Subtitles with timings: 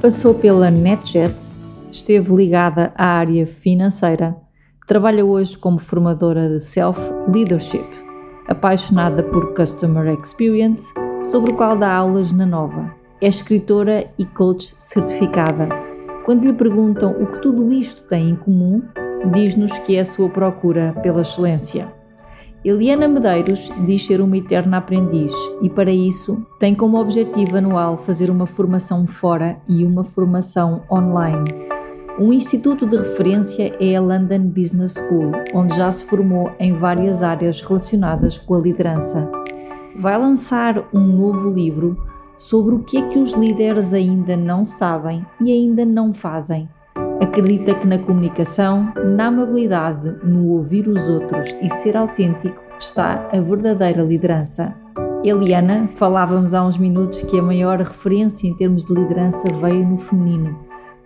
[0.00, 1.58] Passou pela NetJets,
[1.90, 4.36] esteve ligada à área financeira,
[4.86, 7.84] trabalha hoje como formadora de Self-Leadership,
[8.46, 10.84] apaixonada por Customer Experience,
[11.24, 12.94] sobre o qual dá aulas na Nova.
[13.20, 15.68] É escritora e coach certificada.
[16.24, 18.80] Quando lhe perguntam o que tudo isto tem em comum,
[19.32, 21.97] diz-nos que é a sua procura pela excelência.
[22.68, 28.30] Eliana Medeiros diz ser uma eterna aprendiz e, para isso, tem como objetivo anual fazer
[28.30, 31.48] uma formação fora e uma formação online.
[32.18, 37.22] Um instituto de referência é a London Business School, onde já se formou em várias
[37.22, 39.26] áreas relacionadas com a liderança.
[39.96, 41.96] Vai lançar um novo livro
[42.36, 46.68] sobre o que é que os líderes ainda não sabem e ainda não fazem
[47.20, 53.40] Acredita que na comunicação, na amabilidade, no ouvir os outros e ser autêntico está a
[53.40, 54.74] verdadeira liderança.
[55.24, 59.98] Eliana, falávamos há uns minutos que a maior referência em termos de liderança veio no
[59.98, 60.56] feminino.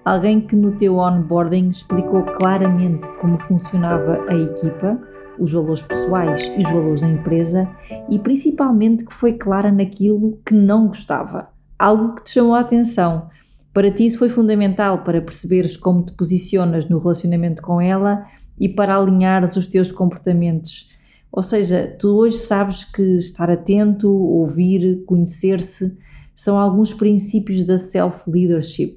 [0.04, 5.00] Alguém que no teu onboarding explicou claramente como funcionava a equipa,
[5.38, 7.68] os valores pessoais e os valores da empresa
[8.10, 11.48] e principalmente que foi clara naquilo que não gostava.
[11.78, 13.28] Algo que te chamou a atenção,
[13.72, 18.26] para ti isso foi fundamental para perceberes como te posicionas no relacionamento com ela
[18.58, 20.90] e para alinhares os teus comportamentos.
[21.32, 25.96] Ou seja, tu hoje sabes que estar atento, ouvir, conhecer-se
[26.36, 28.96] são alguns princípios da self-leadership.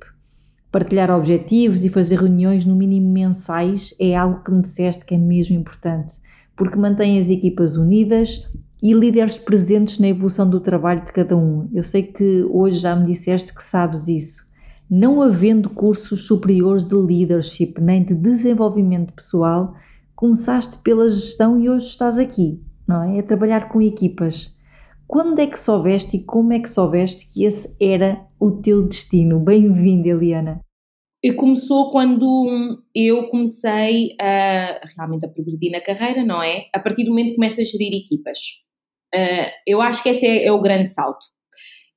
[0.70, 5.18] Partilhar objetivos e fazer reuniões no mínimo mensais é algo que me disseste que é
[5.18, 6.16] mesmo importante,
[6.58, 8.46] porque mantém as equipas unidas
[8.84, 11.70] e líderes presentes na evolução do trabalho de cada um.
[11.74, 14.45] Eu sei que hoje já me disseste que sabes isso.
[14.90, 19.74] Não havendo cursos superiores de leadership nem de desenvolvimento pessoal,
[20.16, 23.20] começaste pela gestão e hoje estás aqui, não é?
[23.20, 24.56] A trabalhar com equipas.
[25.08, 29.40] Quando é que soubeste e como é que soubeste que esse era o teu destino?
[29.40, 30.62] Bem-vinda, Eliana.
[31.36, 36.66] Começou quando eu comecei a realmente a progredir na carreira, não é?
[36.72, 38.38] A partir do momento que começo a gerir equipas.
[39.16, 41.26] Uh, eu acho que esse é, é o grande salto.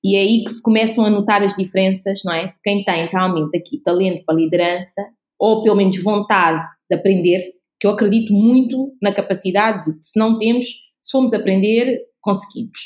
[0.04, 2.54] E é aí que se começam a notar as diferenças, não é?
[2.62, 5.02] Quem tem realmente aqui talento para liderança,
[5.38, 7.40] ou pelo menos vontade de aprender,
[7.80, 10.66] que eu acredito muito na capacidade de, se não temos,
[11.02, 12.78] se formos aprender, conseguimos.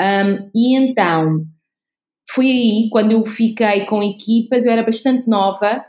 [0.00, 1.44] Um, e então,
[2.30, 5.84] foi aí quando eu fiquei com equipas, eu era bastante nova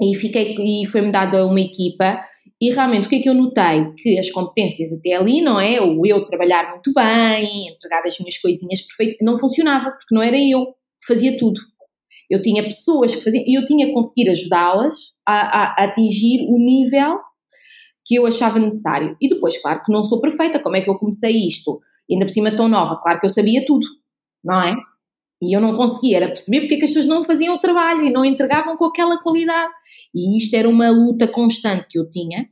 [0.00, 2.24] e fiquei e foi-me dada uma equipa
[2.60, 3.90] e realmente o que é que eu notei?
[3.96, 5.80] Que as competências até ali, não é?
[5.80, 10.36] O eu trabalhar muito bem, entregar as minhas coisinhas perfeitas, não funcionava, porque não era
[10.36, 11.58] eu que fazia tudo.
[12.28, 14.94] Eu tinha pessoas que faziam, e eu tinha que conseguir ajudá-las
[15.26, 17.18] a, a, a, atingir o nível
[18.04, 19.16] que eu achava necessário.
[19.20, 21.80] E depois, claro que não sou perfeita, como é que eu comecei isto?
[22.08, 23.86] E ainda por cima tão nova, claro que eu sabia tudo,
[24.44, 24.74] não é?
[25.42, 28.04] E eu não conseguia era perceber porque é que as pessoas não faziam o trabalho
[28.04, 29.72] e não entregavam com aquela qualidade.
[30.14, 32.46] E isto era uma luta constante que eu tinha,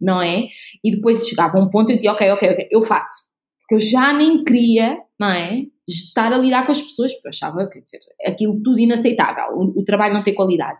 [0.00, 0.46] não é?
[0.82, 3.30] E depois chegava um ponto e eu dizia, ok, ok, ok, eu faço.
[3.60, 5.62] Porque eu já nem queria, não é?
[5.88, 9.80] Estar a lidar com as pessoas, porque eu achava, quer dizer, aquilo tudo inaceitável, o,
[9.80, 10.78] o trabalho não ter qualidade.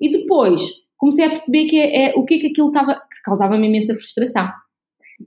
[0.00, 0.60] E depois
[0.96, 3.94] comecei a perceber que é, é o que é que aquilo estava, que causava-me imensa
[3.94, 4.50] frustração.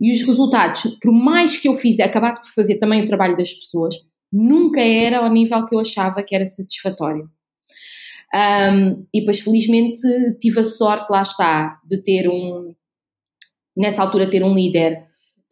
[0.01, 3.51] E os resultados, por mais que eu fizesse, acabasse por fazer também o trabalho das
[3.53, 3.95] pessoas,
[4.33, 7.29] nunca era ao nível que eu achava que era satisfatório.
[8.35, 9.99] Um, e depois, felizmente,
[10.41, 12.73] tive a sorte, lá está, de ter um,
[13.77, 14.97] nessa altura, ter um líder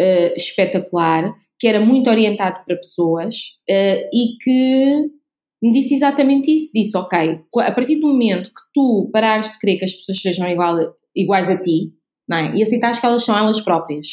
[0.01, 3.35] uh, espetacular, que era muito orientado para pessoas
[3.69, 5.11] uh, e que
[5.61, 9.77] me disse exatamente isso: disse, ok, a partir do momento que tu parares de querer
[9.77, 11.93] que as pessoas sejam igual, iguais a ti,
[12.27, 12.55] não é?
[12.55, 14.07] E aceitares que elas são elas próprias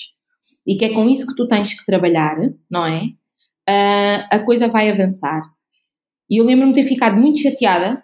[0.67, 2.37] e que é com isso que tu tens que trabalhar,
[2.70, 3.03] não é?
[3.69, 5.41] Uh, a coisa vai avançar.
[6.31, 8.03] E eu lembro-me de ter ficado muito chateada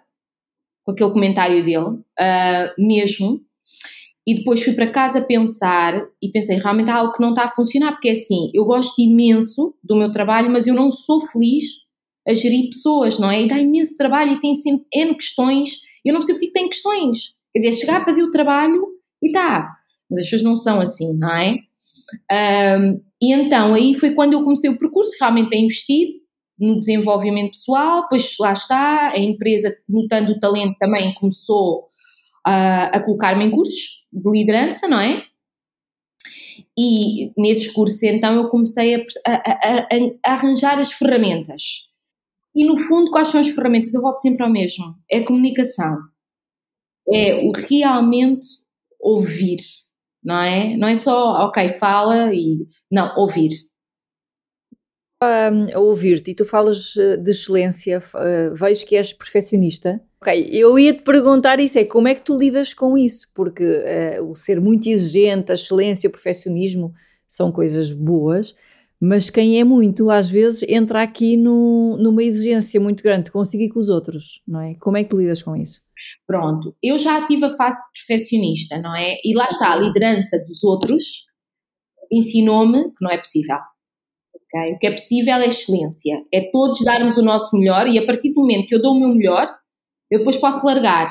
[0.83, 3.41] com aquele comentário dele, uh, mesmo.
[4.27, 7.51] E depois fui para casa pensar e pensei, realmente há algo que não está a
[7.51, 11.65] funcionar, porque é assim, eu gosto imenso do meu trabalho, mas eu não sou feliz
[12.27, 13.43] a gerir pessoas, não é?
[13.43, 17.35] E dá imenso trabalho e tem sempre N questões, eu não percebo porque tem questões.
[17.53, 18.83] Quer dizer, chegar a fazer o trabalho
[19.23, 19.71] e tá.
[20.09, 21.57] Mas as pessoas não são assim, não é?
[22.79, 26.25] Um, e então aí foi quando eu comecei o percurso realmente a investir
[26.59, 31.87] no desenvolvimento pessoal, depois lá está, a empresa, notando o talento, também começou
[32.47, 35.25] uh, a colocar-me em cursos de liderança, não é?
[36.77, 39.87] E nesses cursos, então, eu comecei a, a, a,
[40.23, 41.89] a, arranjar as ferramentas.
[42.53, 43.93] E no fundo, quais são as ferramentas?
[43.93, 45.97] Eu volto sempre ao mesmo: é a comunicação,
[47.11, 48.45] é o realmente
[48.99, 49.59] ouvir,
[50.25, 50.75] não é?
[50.75, 52.67] Não é só, ok, fala e.
[52.91, 53.49] Não, ouvir
[55.73, 60.01] a ouvir-te e tu falas eh, de excelência, uh, vejo que és perfeccionista.
[60.21, 63.27] Ok, eu ia te perguntar isso, é como é que tu lidas com isso?
[63.33, 66.93] Porque uh, o ser muito exigente, a excelência, o perfeccionismo
[67.27, 68.55] são coisas boas,
[69.01, 73.69] mas quem é muito, às vezes, entra aqui no, numa exigência muito grande consigo e
[73.69, 74.75] com os outros, não é?
[74.75, 75.81] Como é que tu lidas com isso?
[76.25, 79.15] Pronto, eu já tive a fase perfeccionista, não é?
[79.23, 81.25] E lá está, a liderança dos outros
[82.11, 83.57] ensinou-me que não é possível
[84.55, 84.73] Okay?
[84.73, 88.29] O que é possível é excelência, é todos darmos o nosso melhor e a partir
[88.29, 89.53] do momento que eu dou o meu melhor,
[90.09, 91.07] eu depois posso largar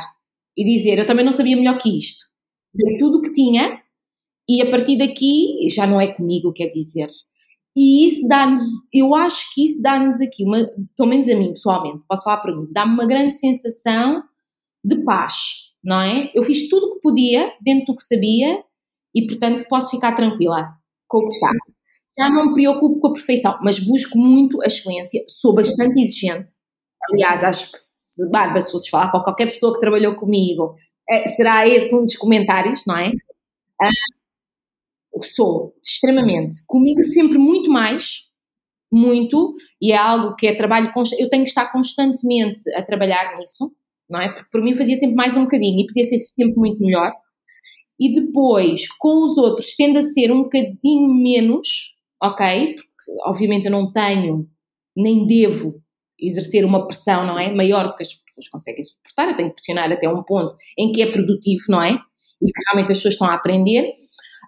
[0.57, 2.25] e dizer eu também não sabia melhor que isto.
[2.73, 3.81] Dei tudo o que tinha
[4.49, 7.07] e a partir daqui já não é comigo, quer dizer.
[7.77, 8.63] E isso dá-nos,
[8.93, 10.59] eu acho que isso dá-nos aqui, uma,
[10.97, 14.23] pelo menos a mim pessoalmente, posso falar para mim, dá-me uma grande sensação
[14.85, 15.35] de paz,
[15.83, 16.31] não é?
[16.35, 18.63] Eu fiz tudo o que podia dentro do que sabia
[19.15, 20.69] e, portanto, posso ficar tranquila
[21.09, 21.51] com o que está.
[22.17, 26.51] Já não me preocupo com a perfeição, mas busco muito a excelência, sou bastante exigente.
[27.11, 30.77] Aliás, acho que se, Bárbara, se fosses falar com qualquer pessoa que trabalhou comigo,
[31.11, 33.11] é, será esse um dos comentários, não é?
[35.23, 36.57] Sou extremamente.
[36.67, 38.23] Comigo sempre muito mais,
[38.93, 40.91] muito, e é algo que é trabalho.
[41.19, 43.73] Eu tenho que estar constantemente a trabalhar nisso,
[44.09, 44.29] não é?
[44.33, 47.13] Porque por mim fazia sempre mais um bocadinho e podia ser sempre muito melhor.
[47.99, 51.69] E depois, com os outros, tende a ser um bocadinho menos,
[52.23, 52.75] ok?
[52.75, 54.49] Porque obviamente eu não tenho,
[54.97, 55.81] nem devo
[56.19, 57.53] exercer uma pressão, não é?
[57.53, 60.93] Maior do que as pessoas conseguem suportar, eu tenho que pressionar até um ponto em
[60.93, 61.93] que é produtivo, não é?
[62.43, 63.93] E que realmente as pessoas estão a aprender.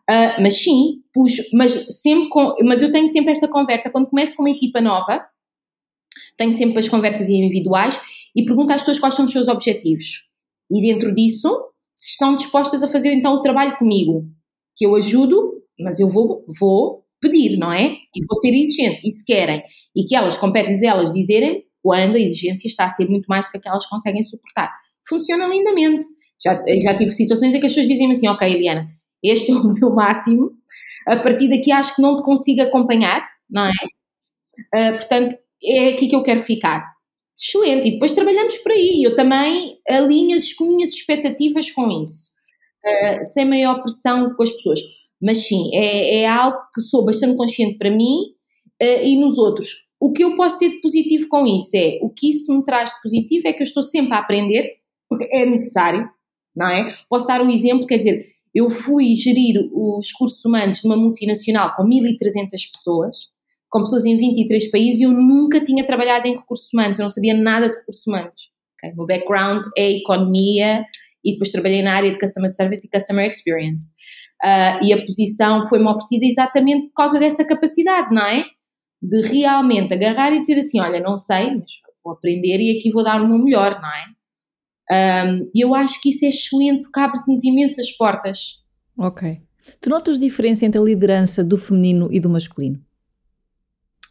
[0.08, 4.36] Uh, mas sim, puxo, mas sempre com, mas eu tenho sempre esta conversa, quando começo
[4.36, 5.26] com uma equipa nova,
[6.36, 8.00] tenho sempre as conversas individuais
[8.34, 10.30] e pergunto às pessoas quais são os seus objetivos.
[10.70, 11.48] E dentro disso,
[11.94, 14.28] se estão dispostas a fazer então o trabalho comigo,
[14.76, 17.96] que eu ajudo, mas eu vou, vou pedir, não é?
[18.14, 19.62] E vou ser exigente, e se querem,
[19.94, 23.52] e que elas, compete-lhes elas dizerem quando a exigência está a ser muito mais do
[23.52, 24.72] que aquelas conseguem suportar.
[25.08, 26.04] Funciona lindamente.
[26.42, 28.88] Já, já tive situações em que as pessoas dizem assim, ok, Eliana,
[29.22, 30.52] este é o meu máximo,
[31.06, 33.72] a partir daqui acho que não te consigo acompanhar, não é?
[34.74, 36.84] Uh, portanto, é aqui que eu quero ficar.
[37.38, 39.02] Excelente, e depois trabalhamos por aí.
[39.04, 42.32] Eu também alinho as minhas expectativas com isso,
[42.84, 44.80] uh, sem maior pressão com as pessoas.
[45.20, 48.34] Mas sim, é, é algo que sou bastante consciente para mim
[48.82, 49.86] uh, e nos outros.
[50.00, 52.90] O que eu posso ser de positivo com isso é, o que isso me traz
[52.90, 54.76] de positivo é que eu estou sempre a aprender,
[55.08, 56.08] porque é necessário,
[56.54, 56.94] não é?
[57.08, 61.84] Posso dar um exemplo, quer dizer, eu fui gerir os cursos humanos numa multinacional com
[61.84, 63.16] 1.300 pessoas,
[63.68, 67.10] com pessoas em 23 países, e eu nunca tinha trabalhado em recursos humanos, eu não
[67.10, 68.50] sabia nada de recursos humanos.
[68.78, 68.92] Okay?
[68.92, 70.86] O meu background é economia
[71.22, 73.92] e depois trabalhei na área de Customer Service e Customer Experience.
[74.42, 78.42] Uh, e a posição foi-me oferecida exatamente por causa dessa capacidade, não é?
[79.02, 81.70] De realmente agarrar e dizer assim: olha, não sei, mas
[82.02, 84.04] vou aprender e aqui vou dar o meu melhor, não é?
[84.90, 84.94] E
[85.28, 88.64] um, eu acho que isso é excelente porque abre-nos imensas portas.
[88.96, 89.40] Ok.
[89.80, 92.80] Tu notas diferença entre a liderança do feminino e do masculino?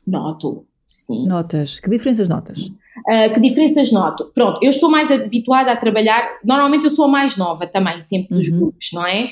[0.06, 1.26] Noto, sim.
[1.26, 1.80] Notas.
[1.80, 2.68] Que diferenças notas?
[2.68, 4.32] Uh, que diferenças noto?
[4.34, 6.40] Pronto, eu estou mais habituada a trabalhar.
[6.44, 8.60] Normalmente eu sou a mais nova também, sempre dos uhum.
[8.60, 9.30] grupos, não é?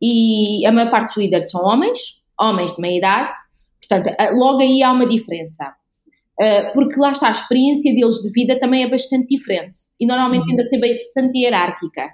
[0.00, 3.34] e a maior parte dos líderes são homens, homens de meia idade,
[3.80, 5.74] portanto, eh, logo aí há uma diferença.
[6.38, 10.42] Uh, porque lá está, a experiência deles de vida também é bastante diferente e normalmente
[10.42, 10.48] uhum.
[10.48, 12.10] tende a ser bastante hierárquica.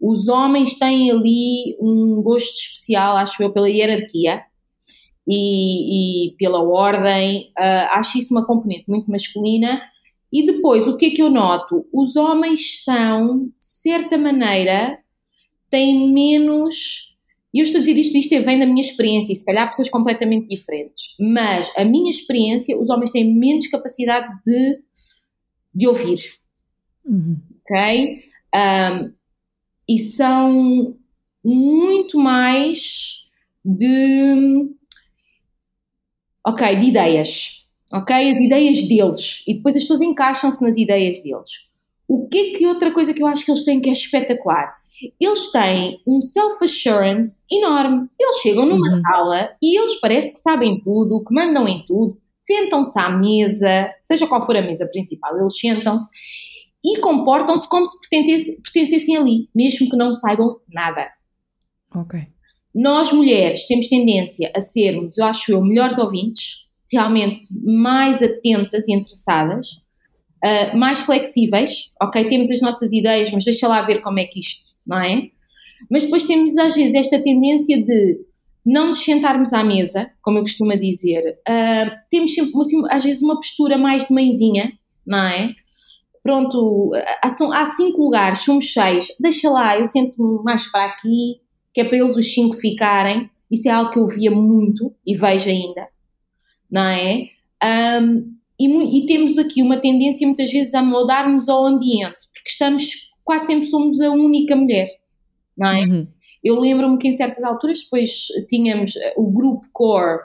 [0.00, 4.42] Os homens têm ali um gosto especial, acho eu, pela hierarquia
[5.26, 7.52] e, e pela ordem.
[7.58, 9.80] Uh, acho isso uma componente muito masculina.
[10.32, 11.86] E depois, o que é que eu noto?
[11.92, 14.98] Os homens são, de certa maneira,
[15.70, 17.13] têm menos.
[17.54, 19.88] E eu estou a dizer isto, isto vem da minha experiência, e se calhar pessoas
[19.88, 24.82] completamente diferentes, mas a minha experiência, os homens têm menos capacidade de,
[25.72, 26.18] de ouvir.
[27.06, 27.36] Uhum.
[27.60, 28.24] Ok?
[28.52, 29.14] Um,
[29.88, 30.96] e são
[31.44, 33.28] muito mais
[33.64, 34.68] de.
[36.44, 37.68] Ok, de ideias.
[37.92, 38.30] Ok?
[38.30, 39.44] As ideias deles.
[39.46, 41.50] E depois as pessoas encaixam-se nas ideias deles.
[42.08, 44.76] O que é que outra coisa que eu acho que eles têm que é espetacular?
[45.20, 48.08] Eles têm um self-assurance enorme.
[48.18, 49.00] Eles chegam numa uhum.
[49.00, 54.26] sala e eles parecem que sabem tudo, que mandam em tudo, sentam-se à mesa, seja
[54.26, 56.08] qual for a mesa principal, eles sentam-se
[56.84, 61.08] e comportam-se como se pertencessem, pertencessem ali, mesmo que não saibam nada.
[61.94, 62.20] Ok.
[62.74, 68.94] Nós, mulheres, temos tendência a sermos, eu acho eu, melhores ouvintes, realmente mais atentas e
[68.94, 69.66] interessadas,
[70.44, 72.28] uh, mais flexíveis, ok?
[72.28, 75.30] Temos as nossas ideias, mas deixa lá ver como é que isto, não é?
[75.90, 78.20] Mas depois temos às vezes esta tendência de
[78.64, 83.22] não nos sentarmos à mesa, como eu costumo dizer, uh, temos sempre, assim, às vezes,
[83.22, 84.72] uma postura mais de mãezinha,
[85.06, 85.54] não é?
[86.22, 91.40] Pronto, há, há cinco lugares, somos seis, deixa lá, eu sento mais para aqui,
[91.74, 93.28] que é para eles os cinco ficarem.
[93.50, 95.86] Isso é algo que eu via muito e vejo ainda,
[96.70, 97.28] não é?
[98.00, 102.84] Um, e, e, temos aqui uma tendência muitas vezes a moldarmos ao ambiente, porque estamos,
[103.24, 104.88] quase sempre somos a única mulher,
[105.56, 105.84] não é?
[105.84, 106.06] Uhum.
[106.42, 110.20] Eu lembro-me que em certas alturas depois tínhamos eh, o grupo core,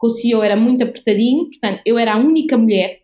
[0.00, 3.00] que o CEO era muito apertadinho, portanto eu era a única mulher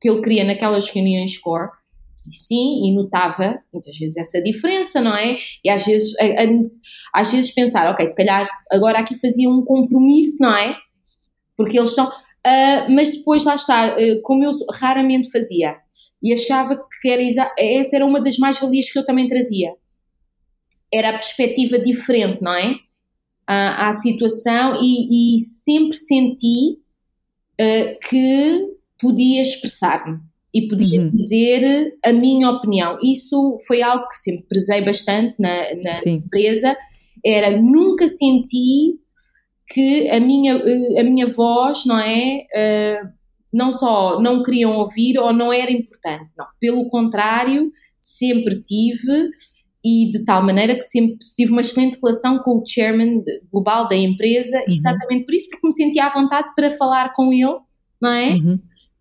[0.00, 1.70] que ele queria naquelas reuniões core,
[2.28, 5.38] e sim, e notava muitas vezes essa diferença, não é?
[5.64, 9.64] E às vezes, a, a, às vezes pensar, ok, se calhar agora aqui fazia um
[9.64, 10.76] compromisso, não é?
[11.56, 12.10] Porque eles são.
[12.46, 15.76] Uh, mas depois lá está, uh, como eu raramente fazia,
[16.22, 17.22] e achava que era
[17.58, 19.74] essa era uma das mais-valias que eu também trazia.
[20.92, 22.76] Era a perspectiva diferente, não é?
[23.46, 26.78] À, à situação, e, e, sempre senti
[27.60, 28.68] uh, que
[28.98, 30.18] podia expressar-me
[30.52, 31.10] e podia uhum.
[31.10, 32.98] dizer a minha opinião.
[33.02, 36.76] Isso foi algo que sempre prezei bastante na, na empresa,
[37.24, 38.99] era nunca senti
[39.70, 43.08] que a minha, a minha voz, não é, uh,
[43.52, 49.30] não só não queriam ouvir ou não era importante, não, pelo contrário, sempre tive
[49.82, 53.96] e de tal maneira que sempre tive uma excelente relação com o chairman global da
[53.96, 54.74] empresa, uhum.
[54.74, 57.56] exatamente por isso, porque me sentia à vontade para falar com ele,
[58.00, 58.34] não é?
[58.34, 58.58] Uhum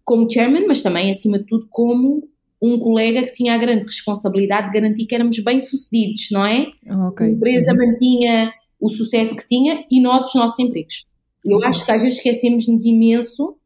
[0.10, 2.28] como chairman, mas também, acima de tudo, como
[2.60, 6.66] um colega que tinha a grande responsabilidade de garantir que éramos bem-sucedidos, não é?
[7.10, 7.28] Okay.
[7.28, 7.78] A empresa uhum.
[7.78, 11.06] mantinha o sucesso que tinha e nós os nossos empregos.
[11.44, 13.58] Eu acho que às vezes esquecemos-nos imenso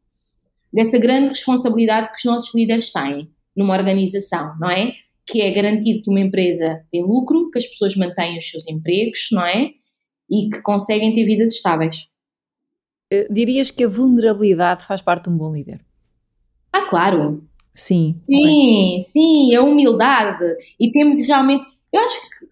[0.72, 4.94] dessa grande responsabilidade que os nossos líderes têm numa organização, não é?
[5.26, 9.28] Que é garantir que uma empresa tem lucro, que as pessoas mantêm os seus empregos,
[9.30, 9.70] não é?
[10.30, 12.08] E que conseguem ter vidas estáveis.
[13.10, 15.80] Eh, dirias que a vulnerabilidade faz parte de um bom líder?
[16.72, 17.46] Ah, claro.
[17.74, 18.14] Sim.
[18.22, 20.44] Sim, sim, a humildade.
[20.78, 21.64] E temos realmente.
[21.92, 22.46] Eu acho que,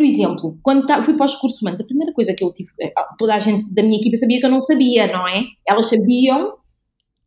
[0.00, 2.70] por exemplo, quando tá, fui para os cursos humanos, a primeira coisa que eu tive.
[2.96, 5.44] Ah, toda a gente da minha equipa sabia que eu não sabia, não é?
[5.68, 6.54] Elas sabiam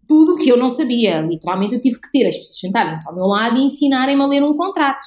[0.08, 1.22] tudo o que eu não sabia.
[1.22, 4.44] Literalmente eu tive que ter as pessoas sentarem-se ao meu lado e ensinarem-me a ler
[4.44, 5.06] um contrato.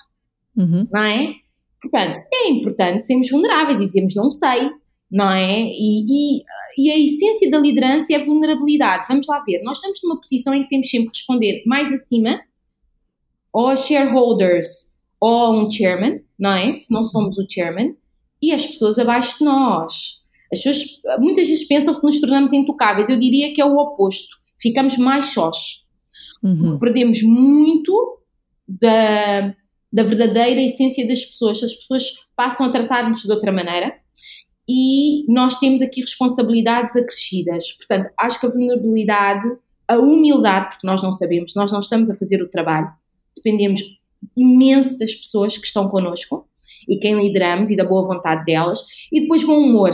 [0.57, 0.87] Uhum.
[0.93, 1.35] Não é?
[1.83, 4.71] Portanto, é importante sermos vulneráveis e dizermos não sei,
[5.11, 5.63] não é?
[5.63, 6.45] E, e
[6.79, 9.07] e a essência da liderança é a vulnerabilidade.
[9.09, 9.61] Vamos lá ver.
[9.65, 12.41] Nós estamos numa posição em que temos sempre que responder mais acima,
[13.53, 16.79] ou a shareholders, ou a um chairman, não é?
[16.79, 17.95] Se não somos o chairman,
[18.41, 20.23] e as pessoas abaixo de nós.
[20.53, 23.09] As pessoas muitas vezes pensam que nos tornamos intocáveis.
[23.09, 24.37] Eu diria que é o oposto.
[24.61, 25.85] Ficamos mais sós.
[26.43, 26.79] Uhum.
[26.79, 28.21] Perdemos muito
[28.69, 29.55] da,
[29.93, 31.63] da verdadeira essência das pessoas.
[31.63, 33.95] As pessoas passam a tratar-nos de outra maneira
[34.69, 37.73] e nós temos aqui responsabilidades acrescidas.
[37.73, 39.49] Portanto, acho que a vulnerabilidade,
[39.87, 42.89] a humildade, porque nós não sabemos, nós não estamos a fazer o trabalho,
[43.37, 43.81] dependemos
[44.37, 46.49] imenso das pessoas que estão connosco
[46.89, 49.91] e quem lideramos e da boa vontade delas, e depois bom humor,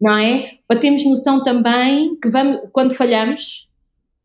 [0.00, 0.58] não é?
[0.66, 3.68] Para termos noção também que vamos, quando falhamos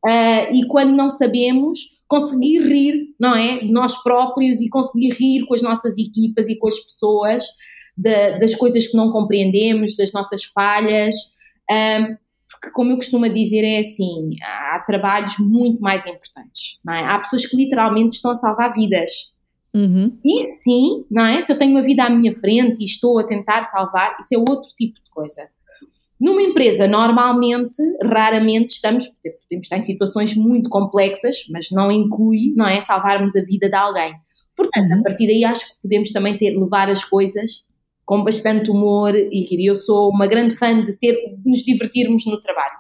[0.06, 3.60] uh, e quando não sabemos, conseguir rir, não é?
[3.60, 7.44] De nós próprios e conseguir rir com as nossas equipas e com as pessoas
[7.98, 11.16] de, das coisas que não compreendemos, das nossas falhas.
[11.72, 12.18] Um,
[12.52, 16.80] porque, como eu costumo dizer, é assim: há trabalhos muito mais importantes.
[16.88, 17.06] É?
[17.06, 19.33] Há pessoas que literalmente estão a salvar vidas.
[19.76, 20.18] Uhum.
[20.24, 21.42] E sim, não é?
[21.42, 24.38] Se eu tenho uma vida à minha frente e estou a tentar salvar, isso é
[24.38, 25.48] outro tipo de coisa.
[26.20, 32.68] Numa empresa, normalmente, raramente estamos, podemos estar em situações muito complexas, mas não inclui, não
[32.68, 32.80] é?
[32.82, 34.14] Salvarmos a vida de alguém.
[34.56, 35.00] Portanto, uhum.
[35.00, 37.66] a partir daí acho que podemos também ter, levar as coisas
[38.06, 39.68] com bastante humor e.
[39.68, 42.78] Eu sou uma grande fã de ter, de nos divertirmos no trabalho.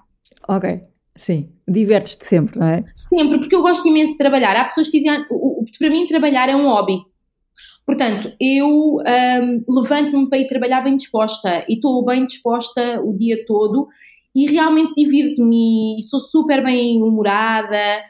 [0.47, 0.81] Ok,
[1.15, 1.49] sim.
[1.67, 2.83] Divertes-te sempre, não é?
[2.93, 4.55] Sempre, porque eu gosto imenso de trabalhar.
[4.55, 5.25] Há pessoas que dizem, ah,
[5.79, 6.97] para mim trabalhar é um hobby.
[7.85, 13.45] Portanto, eu um, levanto-me para ir trabalhar bem disposta e estou bem disposta o dia
[13.45, 13.87] todo
[14.33, 18.01] e realmente divirto-me e sou super bem humorada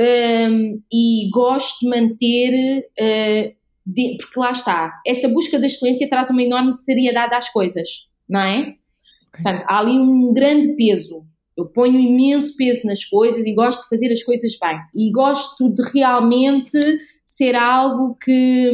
[0.00, 6.30] um, e gosto de manter uh, de, porque lá está, esta busca da excelência traz
[6.30, 7.88] uma enorme seriedade às coisas,
[8.28, 8.60] não é?
[8.60, 9.42] Okay.
[9.42, 11.26] Portanto, há ali um grande peso.
[11.58, 14.78] Eu ponho imenso peso nas coisas e gosto de fazer as coisas bem.
[14.94, 16.78] E gosto de realmente
[17.24, 18.70] ser algo que,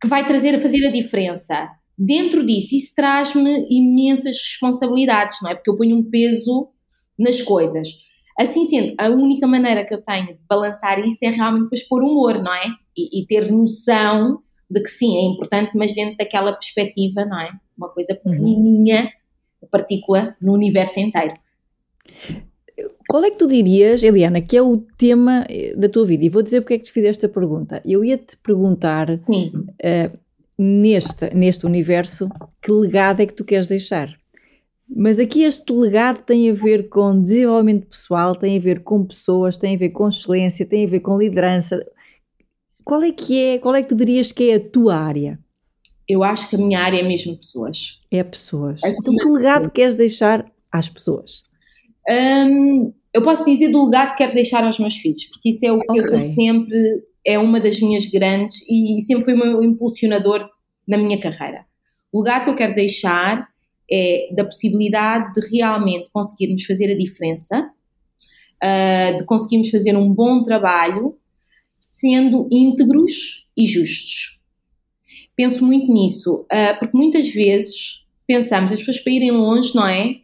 [0.00, 1.68] que vai trazer a fazer a diferença.
[1.98, 5.54] Dentro disso, isso traz-me imensas responsabilidades, não é?
[5.54, 6.70] Porque eu ponho um peso
[7.18, 7.86] nas coisas.
[8.38, 12.02] Assim sendo, a única maneira que eu tenho de balançar isso é realmente depois pôr
[12.02, 12.66] humor, não é?
[12.96, 17.50] E, e, ter noção de que sim, é importante, mas dentro daquela perspectiva, não é?
[17.76, 18.32] Uma coisa uhum.
[18.32, 19.12] pequenininha.
[19.70, 21.34] Partícula no universo inteiro.
[23.08, 26.24] Qual é que tu dirias, Eliana, que é o tema eh, da tua vida?
[26.24, 27.80] E vou dizer porque é que te fiz esta pergunta.
[27.84, 30.18] Eu ia-te perguntar, uh,
[30.58, 32.28] neste, neste universo,
[32.60, 34.16] que legado é que tu queres deixar?
[34.88, 39.58] Mas aqui este legado tem a ver com desenvolvimento pessoal, tem a ver com pessoas,
[39.58, 41.84] tem a ver com excelência, tem a ver com liderança.
[42.84, 45.38] Qual é que é, qual é que tu dirias que é a tua área?
[46.08, 48.00] Eu acho que a minha área é mesmo pessoas.
[48.10, 48.82] É pessoas.
[48.84, 51.42] Acima então que legado queres deixar às pessoas?
[52.08, 55.72] Hum, eu posso dizer do legado que quero deixar aos meus filhos, porque isso é
[55.72, 56.18] o que okay.
[56.18, 60.48] eu sempre é uma das minhas grandes e sempre foi o meu impulsionador
[60.86, 61.66] na minha carreira.
[62.12, 63.48] O legado que eu quero deixar
[63.90, 67.70] é da possibilidade de realmente conseguirmos fazer a diferença,
[68.62, 71.16] uh, de conseguirmos fazer um bom trabalho,
[71.78, 74.35] sendo íntegros e justos.
[75.36, 80.20] Penso muito nisso, uh, porque muitas vezes pensamos, as pessoas para irem longe, não é?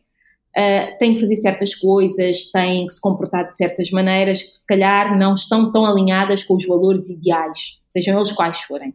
[0.56, 4.66] Uh, têm que fazer certas coisas, têm que se comportar de certas maneiras que se
[4.66, 8.94] calhar não estão tão alinhadas com os valores ideais, sejam eles quais forem.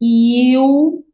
[0.00, 1.04] E eu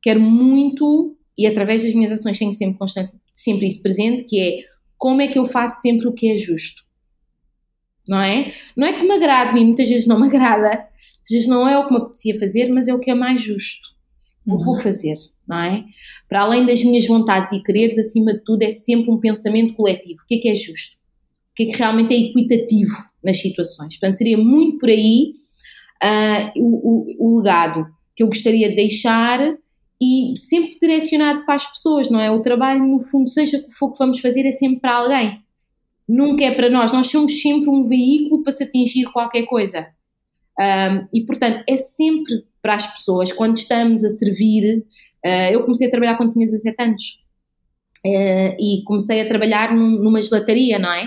[0.00, 4.58] quero muito e através das minhas ações tenho sempre constante, sempre isso presente, que é
[4.98, 6.82] como é que eu faço sempre o que é justo.
[8.06, 8.52] Não é?
[8.76, 10.86] Não é que me agrade, e muitas vezes não me agrada,
[11.28, 13.92] vezes não é o que me apetecia fazer, mas é o que é mais justo.
[14.46, 14.56] Uhum.
[14.56, 15.14] O vou fazer,
[15.46, 15.84] não é?
[16.28, 20.20] Para além das minhas vontades e quereres, acima de tudo, é sempre um pensamento coletivo.
[20.22, 20.96] O que é que é justo?
[21.52, 23.98] O que é que realmente é equitativo nas situações?
[23.98, 25.34] Portanto, seria muito por aí
[26.02, 29.56] uh, o, o, o legado que eu gostaria de deixar
[30.00, 32.30] e sempre direcionado para as pessoas, não é?
[32.30, 35.38] O trabalho, no fundo, seja o que for que vamos fazer, é sempre para alguém.
[36.08, 36.92] Nunca é para nós.
[36.92, 39.86] Nós somos sempre um veículo para se atingir qualquer coisa.
[40.58, 43.32] Um, e, portanto, é sempre para as pessoas.
[43.32, 44.78] Quando estamos a servir,
[45.24, 47.02] uh, eu comecei a trabalhar quando tinha 17 anos.
[48.04, 51.04] Uh, e comecei a trabalhar num, numa gelataria, não é?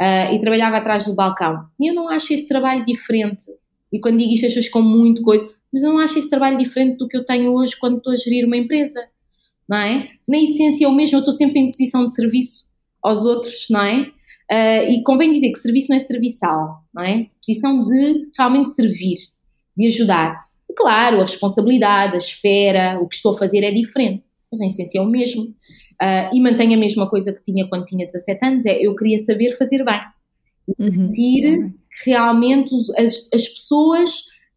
[0.00, 1.66] Uh, e trabalhava atrás do balcão.
[1.80, 3.44] E eu não acho esse trabalho diferente.
[3.92, 6.58] E quando digo isto, as pessoas com muito coisa mas eu não acho esse trabalho
[6.58, 9.06] diferente do que eu tenho hoje quando estou a gerir uma empresa,
[9.68, 10.10] não é?
[10.26, 12.66] Na essência é o mesmo, eu estou sempre em posição de serviço
[13.02, 14.10] aos outros, não é?
[14.50, 17.26] Uh, e convém dizer que serviço não é serviçal, não é?
[17.44, 19.16] Posição de realmente servir,
[19.76, 20.40] de ajudar.
[20.74, 24.98] Claro, a responsabilidade, a esfera, o que estou a fazer é diferente, mas na essência
[24.98, 25.44] é o mesmo.
[25.44, 29.18] Uh, e mantenho a mesma coisa que tinha quando tinha 17 anos, é eu queria
[29.18, 30.00] saber fazer bem.
[30.78, 31.08] Uhum.
[31.08, 34.10] Sentir que realmente as, as pessoas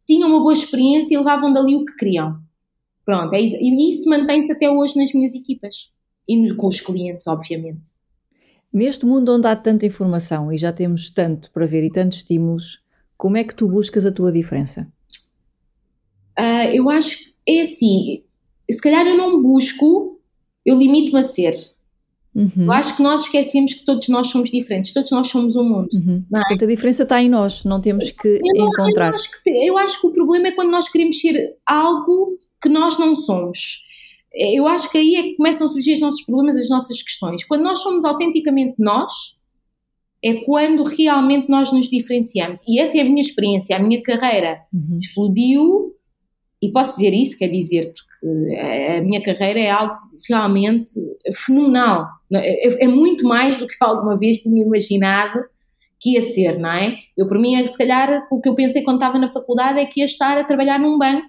[0.08, 2.40] tinham uma boa experiência e levavam dali o que queriam.
[3.04, 3.58] Pronto, é isso.
[3.60, 5.92] e isso mantém-se até hoje nas minhas equipas
[6.28, 7.90] e com os clientes, obviamente.
[8.74, 12.82] Neste mundo onde há tanta informação e já temos tanto para ver e tantos estímulos,
[13.18, 14.88] como é que tu buscas a tua diferença?
[16.40, 18.24] Uh, eu acho que é assim,
[18.70, 20.20] se calhar eu não busco,
[20.66, 21.52] eu limito-me a ser.
[22.34, 22.64] Uhum.
[22.64, 25.90] Eu acho que nós esquecemos que todos nós somos diferentes, todos nós somos um mundo.
[25.94, 26.24] Uhum.
[26.32, 26.44] Não é?
[26.44, 29.10] Portanto, a diferença está em nós, não temos que eu não, encontrar.
[29.10, 32.70] Eu acho que, eu acho que o problema é quando nós queremos ser algo que
[32.70, 33.82] nós não somos.
[34.34, 37.44] Eu acho que aí é que começam a surgir os nossos problemas, as nossas questões.
[37.44, 39.12] Quando nós somos autenticamente nós,
[40.24, 42.62] é quando realmente nós nos diferenciamos.
[42.67, 44.98] E essa é a minha experiência, a minha carreira uhum.
[45.00, 45.96] explodiu,
[46.62, 49.96] e posso dizer isso, quer dizer, porque a minha carreira é algo
[50.30, 50.91] realmente
[51.34, 52.08] fenomenal.
[52.32, 55.39] É, é, muito mais do que alguma vez tinha imaginado
[56.00, 56.98] que ia ser, não é?
[57.17, 59.80] Eu, por mim, é que se calhar o que eu pensei quando estava na faculdade
[59.80, 61.28] é que ia estar a trabalhar num banco.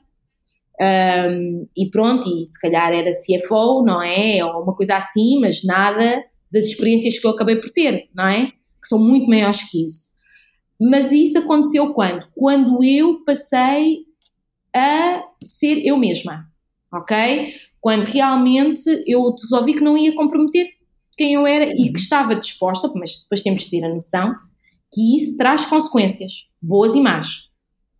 [0.81, 4.45] Um, e pronto, e se calhar era CFO, não é?
[4.45, 8.47] Ou uma coisa assim, mas nada das experiências que eu acabei por ter, não é?
[8.47, 10.13] Que são muito maiores que isso.
[10.81, 12.27] Mas isso aconteceu quando?
[12.35, 13.99] Quando eu passei
[14.75, 16.47] a ser eu mesma,
[16.93, 17.55] ok?
[17.81, 20.67] Quando realmente eu resolvi que não ia comprometer
[21.17, 24.35] quem eu era e que estava disposta, mas depois temos de ter a noção
[24.93, 27.51] que isso traz consequências, boas e más.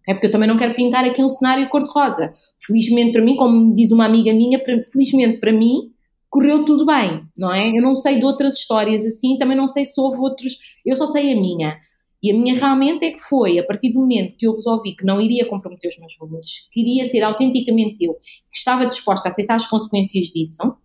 [0.09, 2.33] É porque eu também não quero pintar aqui um cenário cor-de-rosa.
[2.67, 4.61] Felizmente para mim, como diz uma amiga minha,
[4.93, 5.93] felizmente para mim,
[6.29, 7.69] correu tudo bem, não é?
[7.69, 11.07] Eu não sei de outras histórias assim, também não sei se houve outros, eu só
[11.07, 11.79] sei a minha.
[12.23, 15.05] E a minha realmente é que foi, a partir do momento que eu resolvi que
[15.05, 19.57] não iria comprometer os meus valores, queria ser autenticamente eu, que estava disposta a aceitar
[19.57, 20.77] as consequências disso,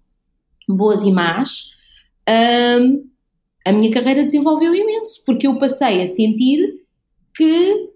[0.67, 1.71] boas e más,
[2.27, 3.07] hum,
[3.65, 6.83] a minha carreira desenvolveu imenso, porque eu passei a sentir
[7.35, 7.89] que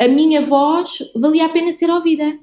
[0.00, 2.38] a minha voz valia a pena ser ouvida.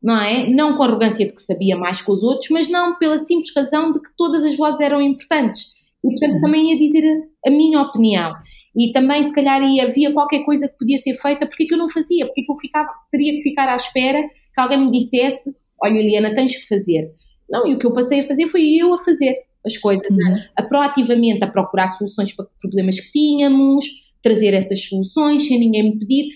[0.00, 0.48] Não é?
[0.48, 3.52] Não com a arrogância de que sabia mais que os outros, mas não pela simples
[3.56, 5.62] razão de que todas as vozes eram importantes.
[6.04, 7.04] E, portanto, também ia dizer
[7.44, 8.34] a, a minha opinião.
[8.76, 11.78] E também, se calhar, ia, havia qualquer coisa que podia ser feita, porque que eu
[11.78, 12.26] não fazia?
[12.26, 16.34] Porque que eu ficava, teria que ficar à espera que alguém me dissesse: Olha, Eliana,
[16.34, 17.00] tens que fazer.
[17.48, 20.34] Não, e o que eu passei a fazer foi eu a fazer as coisas, uhum.
[20.56, 23.86] a, a proativamente a procurar soluções para problemas que tínhamos,
[24.22, 26.26] trazer essas soluções sem ninguém me pedir.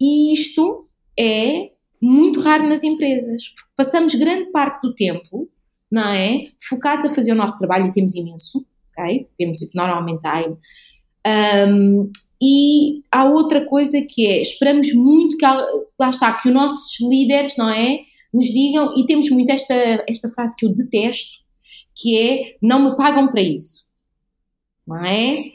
[0.00, 5.48] E isto é muito raro nas empresas, passamos grande parte do tempo,
[5.90, 6.48] não é?
[6.68, 9.28] Focados a fazer o nosso trabalho e temos imenso, ok?
[9.38, 10.56] Temos normalmente time.
[11.26, 17.00] Um, e há outra coisa que é, esperamos muito que, lá está, que os nossos
[17.00, 18.00] líderes, não é?
[18.32, 21.44] Nos digam, e temos muito esta, esta frase que eu detesto,
[21.94, 23.90] que é, não me pagam para isso,
[24.86, 25.50] não é?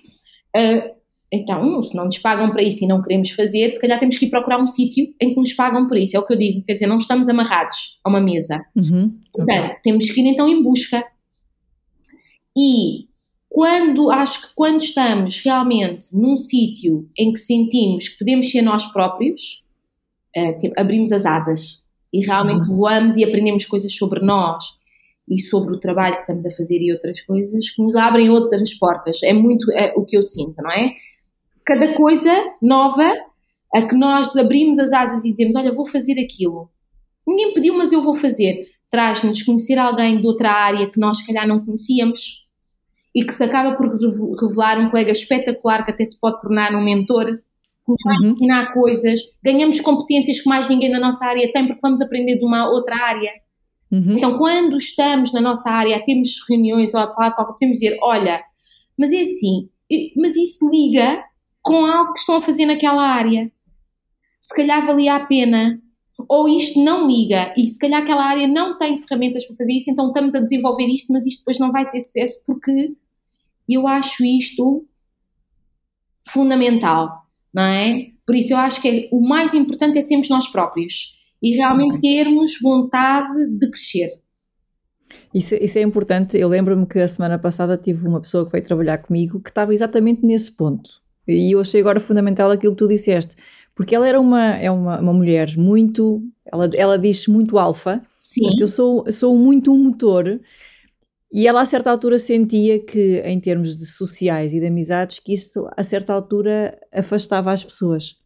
[0.56, 1.01] Uh,
[1.32, 4.26] então, se não nos pagam para isso e não queremos fazer, se calhar temos que
[4.26, 6.18] ir procurar um sítio em que nos pagam por isso.
[6.18, 8.62] É o que eu digo, quer dizer, não estamos amarrados a uma mesa.
[8.76, 9.18] Uhum.
[9.34, 9.78] Portanto, okay.
[9.82, 11.02] temos que ir então em busca.
[12.58, 13.08] E
[13.48, 18.86] quando, acho que quando estamos realmente num sítio em que sentimos que podemos ser nós
[18.92, 19.64] próprios,
[20.36, 22.76] uh, abrimos as asas e realmente uhum.
[22.76, 24.66] voamos e aprendemos coisas sobre nós
[25.30, 28.74] e sobre o trabalho que estamos a fazer e outras coisas que nos abrem outras
[28.74, 29.24] portas.
[29.24, 30.94] É muito é, o que eu sinto, não é?
[31.66, 33.14] Cada coisa nova
[33.74, 36.70] a que nós abrimos as asas e dizemos: Olha, vou fazer aquilo.
[37.28, 38.68] Ninguém pediu, mas eu vou fazer.
[38.90, 42.42] Traz-nos conhecer alguém de outra área que nós, se calhar, não conhecíamos
[43.16, 46.84] e que se acaba por revelar um colega espetacular que até se pode tornar um
[46.84, 48.30] mentor, que nos vai uhum.
[48.30, 49.20] ensinar coisas.
[49.44, 52.96] Ganhamos competências que mais ninguém na nossa área tem porque vamos aprender de uma outra
[52.96, 53.32] área.
[53.92, 54.18] Uhum.
[54.18, 57.98] Então, quando estamos na nossa área, temos reuniões ou a falar com alguém, podemos dizer:
[58.02, 58.42] Olha,
[58.98, 59.70] mas é assim,
[60.16, 61.22] mas isso liga
[61.62, 63.52] com algo que estão a fazer naquela área.
[64.40, 65.82] Se calhar valia a pena.
[66.28, 69.90] Ou isto não liga e se calhar aquela área não tem ferramentas para fazer isso,
[69.90, 72.94] então estamos a desenvolver isto, mas isto depois não vai ter sucesso porque
[73.68, 74.86] eu acho isto
[76.28, 78.12] fundamental, não é?
[78.26, 82.00] Por isso eu acho que é, o mais importante é sermos nós próprios e realmente
[82.02, 84.10] termos vontade de crescer.
[85.34, 86.38] Isso, isso é importante.
[86.38, 89.74] Eu lembro-me que a semana passada tive uma pessoa que veio trabalhar comigo que estava
[89.74, 91.02] exatamente nesse ponto.
[91.32, 93.36] E eu achei agora fundamental aquilo que tu disseste,
[93.76, 98.02] porque ela era uma, é uma, uma mulher muito, ela, ela diz muito alfa,
[98.60, 100.40] eu sou, sou muito um motor,
[101.34, 105.34] e ela a certa altura sentia que, em termos de sociais e de amizades, que
[105.34, 108.18] isso a certa altura afastava as pessoas,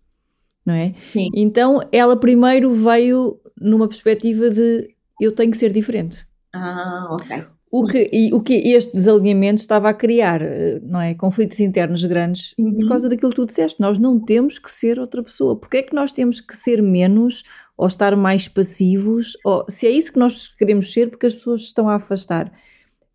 [0.65, 0.95] não é?
[1.09, 1.29] Sim.
[1.35, 4.89] Então ela primeiro veio numa perspectiva de
[5.21, 6.25] eu tenho que ser diferente.
[6.51, 7.45] Ah, ok.
[7.77, 11.13] O que, e, o que este desalinhamento estava a criar, eh, não é?
[11.13, 12.73] Conflitos internos grandes uhum.
[12.73, 13.81] por causa daquilo que tu disseste.
[13.81, 15.57] Nós não temos que ser outra pessoa.
[15.57, 17.43] Porque é que nós temos que ser menos
[17.75, 19.37] ou estar mais passivos?
[19.43, 22.49] Ou, se é isso que nós queremos ser, porque as pessoas estão a afastar.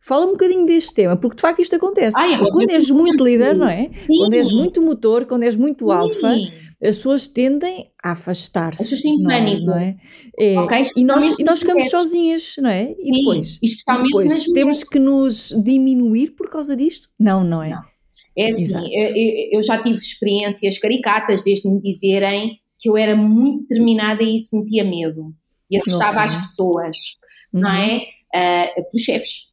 [0.01, 2.17] Fala um bocadinho deste tema, porque de facto isto acontece.
[2.19, 3.91] Ai, quando és muito líder, não é?
[4.07, 4.17] Sim.
[4.17, 6.31] Quando és muito motor, quando és muito alfa,
[6.83, 8.83] as pessoas tendem a afastar-se.
[8.83, 9.29] As pessoas têm é?
[9.29, 9.67] pânico.
[9.67, 9.97] Não é?
[10.39, 12.93] é okay, e, nós, e nós ficamos sozinhas, não é?
[12.93, 17.09] E Sim, depois, especialmente depois temos que nos diminuir por causa disto?
[17.19, 17.71] Não, não é?
[17.71, 17.91] Não.
[18.39, 23.63] É assim, eu, eu, já tive experiências caricatas desde me dizerem que eu era muito
[23.63, 25.35] determinada e isso metia medo.
[25.71, 26.97] E assustava as pessoas,
[27.53, 27.61] uhum.
[27.61, 27.99] não é?
[28.35, 29.50] Uh, pelos chefes.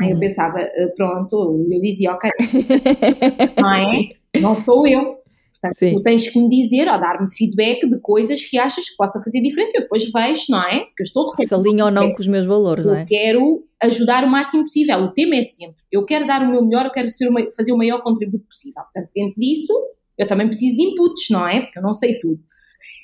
[0.00, 0.06] É?
[0.06, 0.20] Eu uhum.
[0.20, 2.30] pensava, uh, pronto, eu dizia, ok,
[3.60, 4.40] não é?
[4.40, 5.20] Não sou eu.
[5.60, 5.94] Portanto, Sim.
[5.94, 9.42] tu tens que me dizer ou dar-me feedback de coisas que achas que possa fazer
[9.42, 9.74] diferente.
[9.74, 10.80] Eu depois vejo, não é?
[10.96, 13.02] Que eu estou de Se alinha ou não com os meus valores, eu não é?
[13.02, 14.98] Eu quero ajudar o máximo possível.
[15.00, 17.76] O tema é sempre: eu quero dar o meu melhor, eu quero uma, fazer o
[17.76, 18.82] maior contributo possível.
[18.82, 19.72] Portanto, dentro disso,
[20.16, 21.60] eu também preciso de inputs, não é?
[21.60, 22.40] Porque eu não sei tudo.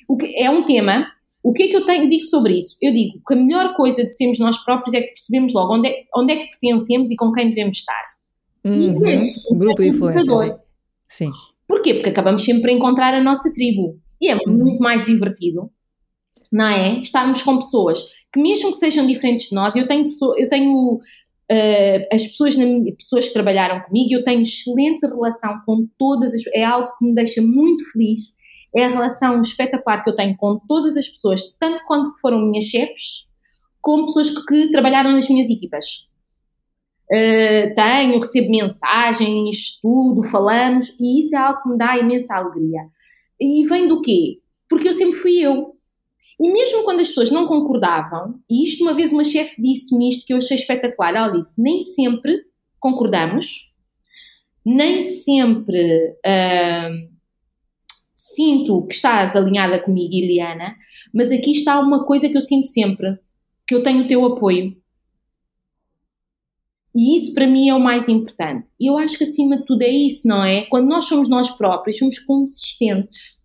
[0.07, 1.05] O que, é um tema.
[1.43, 2.75] O que é que eu tenho, digo sobre isso?
[2.81, 5.87] Eu digo que a melhor coisa de sermos nós próprios é que percebemos logo onde
[5.87, 8.01] é, onde é que pertencemos e com quem devemos estar.
[8.65, 8.87] Uhum.
[8.87, 10.59] Isso é, grupo de influência.
[11.09, 11.31] Sim.
[11.67, 11.95] Porquê?
[11.95, 13.99] Porque acabamos sempre por encontrar a nossa tribo.
[14.19, 14.57] E é uhum.
[14.57, 15.69] muito mais divertido,
[16.51, 16.99] não é?
[16.99, 20.99] Estarmos com pessoas que, mesmo que sejam diferentes de nós, eu tenho, eu tenho
[21.51, 26.33] uh, as pessoas, na minha, pessoas que trabalharam comigo, eu tenho excelente relação com todas
[26.33, 28.35] as É algo que me deixa muito feliz.
[28.75, 32.65] É a relação espetacular que eu tenho com todas as pessoas, tanto quanto foram minhas
[32.65, 33.27] chefes,
[33.81, 36.09] como pessoas que, que trabalharam nas minhas equipas.
[37.11, 42.81] uh, tenho, recebo mensagens, tudo, falamos, e isso é algo que me dá imensa alegria.
[43.39, 44.39] E vem do quê?
[44.69, 45.75] Porque eu sempre fui eu.
[46.39, 50.25] E mesmo quando as pessoas não concordavam, e isto uma vez uma chefe disse-me isto
[50.25, 52.43] que eu achei espetacular, ela disse, nem sempre
[52.79, 53.73] concordamos,
[54.63, 57.16] nem sempre uh,
[58.37, 60.75] sinto que estás alinhada comigo, Eliana,
[61.11, 63.17] mas aqui está uma coisa que eu sinto sempre,
[63.67, 64.77] que eu tenho o teu apoio.
[66.95, 68.67] E isso para mim é o mais importante.
[68.79, 70.65] E eu acho que acima de tudo é isso, não é?
[70.65, 73.37] Quando nós somos nós próprios, somos consistentes.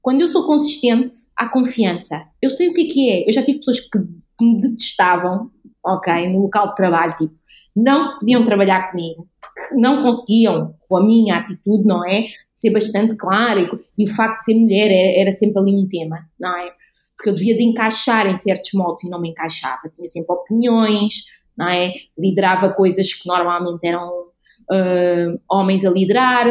[0.00, 2.24] Quando eu sou consistente, há confiança.
[2.40, 3.28] Eu sei o que é que é.
[3.28, 3.98] Eu já tive pessoas que
[4.40, 5.50] me detestavam,
[5.84, 7.34] ok, no local de trabalho, tipo,
[7.76, 9.28] não podiam trabalhar comigo,
[9.72, 12.26] não conseguiam, com a minha atitude, não é?
[12.54, 16.18] Ser bastante clara e, o facto de ser mulher era, era, sempre ali um tema,
[16.38, 16.72] não é?
[17.16, 19.90] Porque eu devia de encaixar em certos modos e não me encaixava.
[19.94, 21.14] Tinha sempre opiniões,
[21.56, 21.92] não é?
[22.16, 26.46] Liderava coisas que normalmente eram uh, homens a liderar,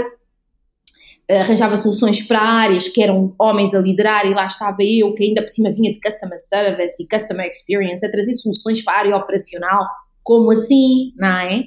[1.30, 5.42] arranjava soluções para áreas que eram homens a liderar e lá estava eu, que ainda
[5.42, 9.18] por cima vinha de Customer Service e Customer Experience, a trazer soluções para a área
[9.18, 9.86] operacional,
[10.24, 11.64] como assim, não é?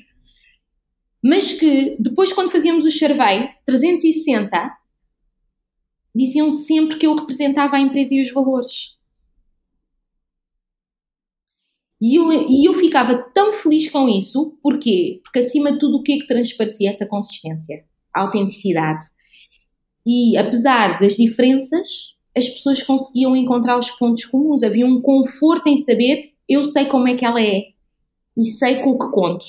[1.23, 4.79] Mas que depois, quando fazíamos o survey 360,
[6.15, 8.99] diziam sempre que eu representava a empresa e os valores.
[12.01, 15.21] E eu, e eu ficava tão feliz com isso, porquê?
[15.23, 17.85] Porque acima de tudo, o que é que transparecia essa consistência?
[18.15, 19.07] A autenticidade
[20.07, 24.63] e apesar das diferenças, as pessoas conseguiam encontrar os pontos comuns.
[24.63, 27.69] Havia um conforto em saber, eu sei como é que ela é
[28.37, 29.47] e sei com o que conto,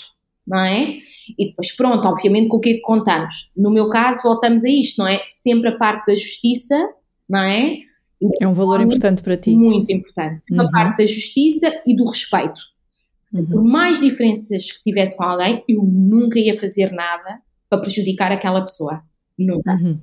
[0.52, 0.98] não é?
[1.40, 3.52] E depois, pronto, obviamente com o que é que contamos.
[3.56, 5.22] No meu caso, voltamos a isto, não é?
[5.30, 6.90] Sempre a parte da justiça,
[7.30, 7.78] não é?
[8.42, 9.56] É um valor importante para ti.
[9.56, 10.42] Muito importante.
[10.44, 10.68] Sempre uhum.
[10.68, 12.62] a parte da justiça e do respeito.
[13.34, 13.46] Uhum.
[13.46, 18.62] Por mais diferenças que tivesse com alguém, eu nunca ia fazer nada para prejudicar aquela
[18.62, 19.02] pessoa.
[19.40, 19.72] Nunca.
[19.72, 20.00] Uhum.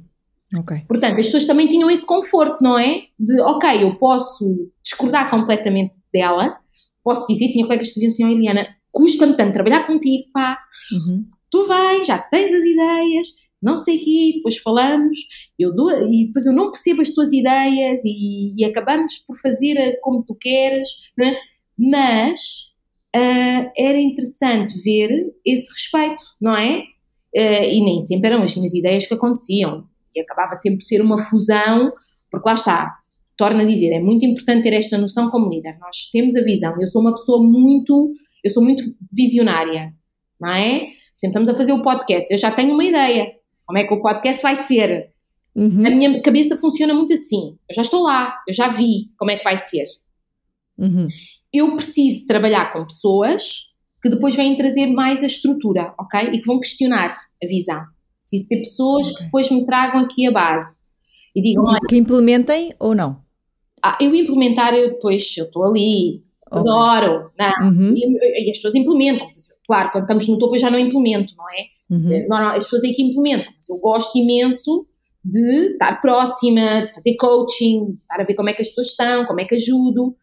[0.61, 0.81] Okay.
[0.89, 3.03] Portanto, as pessoas também tinham esse conforto, não é?
[3.21, 6.57] De, ok, eu posso discordar completamente dela,
[7.05, 10.59] posso dizer, tinha colegas que diziam assim, oh, Eliana, custa-me tanto trabalhar contigo, pá,
[10.93, 11.25] uhum.
[11.51, 13.27] tu vens, já tens as ideias,
[13.63, 15.19] não sei o quê, depois falamos,
[15.59, 19.99] eu dou, e depois eu não percebo as tuas ideias e, e acabamos por fazer
[20.01, 20.89] como tu queres,
[21.21, 21.37] é?
[21.79, 22.41] mas
[23.17, 26.83] uh, era interessante ver esse respeito, não é?
[27.37, 31.03] Uh, e nem sempre eram as minhas ideias que aconteciam e acabava sempre por ser
[31.03, 31.93] uma fusão,
[32.31, 32.99] porque lá está,
[33.37, 35.79] torna a dizer, é muito importante ter esta noção como líder.
[35.79, 36.75] Nós temos a visão.
[36.81, 38.11] Eu sou uma pessoa muito,
[38.45, 39.93] eu sou muito visionária,
[40.41, 40.79] não é?
[40.79, 43.33] Por exemplo, estamos a fazer o podcast, eu já tenho uma ideia.
[43.67, 45.11] Como é que o podcast vai ser?
[45.55, 45.87] Uhum.
[45.87, 47.59] A minha cabeça funciona muito assim.
[47.69, 49.83] Eu já estou lá, eu já vi como é que vai ser.
[50.79, 51.09] Uhum.
[51.53, 53.69] Eu preciso trabalhar com pessoas
[54.01, 56.31] que depois vêm trazer mais a estrutura, ok?
[56.33, 57.09] E que vão questionar
[57.43, 57.83] a visão.
[58.23, 59.17] Preciso ter pessoas okay.
[59.17, 60.89] que depois me tragam aqui a base
[61.35, 61.65] e digam.
[61.89, 63.21] Que implementem ou não?
[63.83, 66.61] Ah, eu implementar, eu depois, eu estou ali, okay.
[66.61, 67.95] adoro, não, uhum.
[67.97, 69.27] e, e, as pessoas implementam.
[69.67, 71.67] Claro, quando estamos no topo eu já não implemento, não é?
[71.91, 72.13] Uhum.
[72.13, 73.53] Eh, não, não, as pessoas aí que implementam.
[73.69, 74.87] Eu gosto imenso
[75.25, 78.89] de estar próxima, de fazer coaching, de estar a ver como é que as pessoas
[78.89, 80.17] estão, como é que ajudo,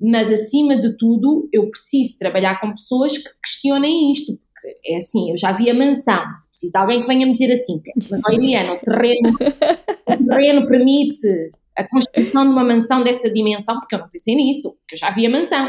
[0.00, 4.38] mas acima de tudo eu preciso trabalhar com pessoas que questionem isto,
[4.84, 7.52] é assim, eu já vi a mansão, se precisa de alguém que venha me dizer
[7.52, 13.30] assim, mas ó Eliana, o terreno, o terreno permite a construção de uma mansão dessa
[13.30, 15.68] dimensão, porque eu não pensei nisso, porque eu já vi a mansão.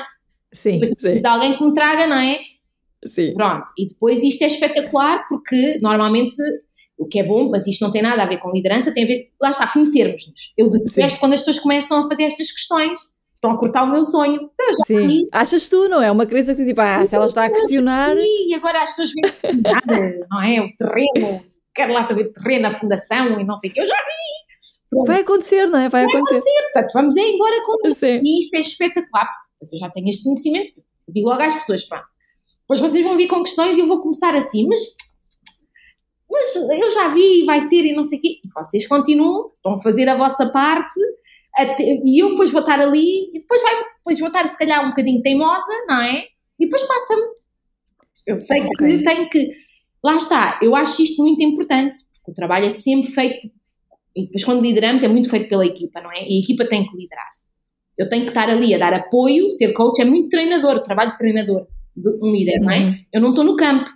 [0.53, 2.39] Sim, depois preciso de alguém que me traga, não é?
[3.05, 3.33] Sim.
[3.33, 6.35] Pronto, e depois isto é espetacular porque normalmente
[6.97, 9.07] o que é bom, mas isto não tem nada a ver com liderança, tem a
[9.07, 10.53] ver, lá está, conhecermos-nos.
[10.57, 12.99] Eu detesto quando as pessoas começam a fazer estas questões
[13.37, 14.49] estão a cortar o meu sonho.
[14.53, 15.27] Então, Sim.
[15.31, 16.11] Achas tu, não é?
[16.11, 18.15] Uma crença que tipo, ah, se ela está a questionar.
[18.15, 20.61] Sim, e agora as pessoas vêm nada, não é?
[20.61, 21.41] O terreno,
[21.73, 24.56] quero lá saber o terreno, a fundação e não sei o que, eu já vi.
[25.05, 25.89] Vai acontecer, não é?
[25.89, 26.35] Vai, Vai acontecer.
[26.35, 26.63] acontecer.
[26.73, 28.05] Portanto, vamos é embora com isso.
[28.05, 29.27] E isto é espetacular,
[29.59, 30.73] porque eu já tenho este conhecimento.
[31.07, 32.03] Eu digo logo às pessoas, pá.
[32.61, 34.79] Depois vocês vão vir com questões e eu vou começar assim, mas
[36.29, 38.39] mas eu já vi, vai ser e não sei o quê.
[38.43, 40.99] E vocês continuam, a fazer a vossa parte
[41.55, 44.85] até, e eu depois vou estar ali e depois, vai, depois vou estar se calhar
[44.85, 46.25] um bocadinho teimosa, não é?
[46.59, 47.23] E depois passa-me.
[48.27, 49.03] Eu sei que okay.
[49.03, 49.51] tem que.
[50.03, 53.51] Lá está, eu acho isto muito importante, porque o trabalho é sempre feito.
[54.17, 56.27] E depois, quando lideramos, é muito feito pela equipa, não é?
[56.27, 57.27] E a equipa tem que liderar.
[57.97, 61.11] Eu tenho que estar ali a dar apoio, ser coach é muito treinador, o trabalho
[61.11, 62.65] de treinador de um líder, uhum.
[62.65, 62.79] não é?
[62.79, 62.95] Uhum.
[63.13, 63.89] Eu não estou no campo,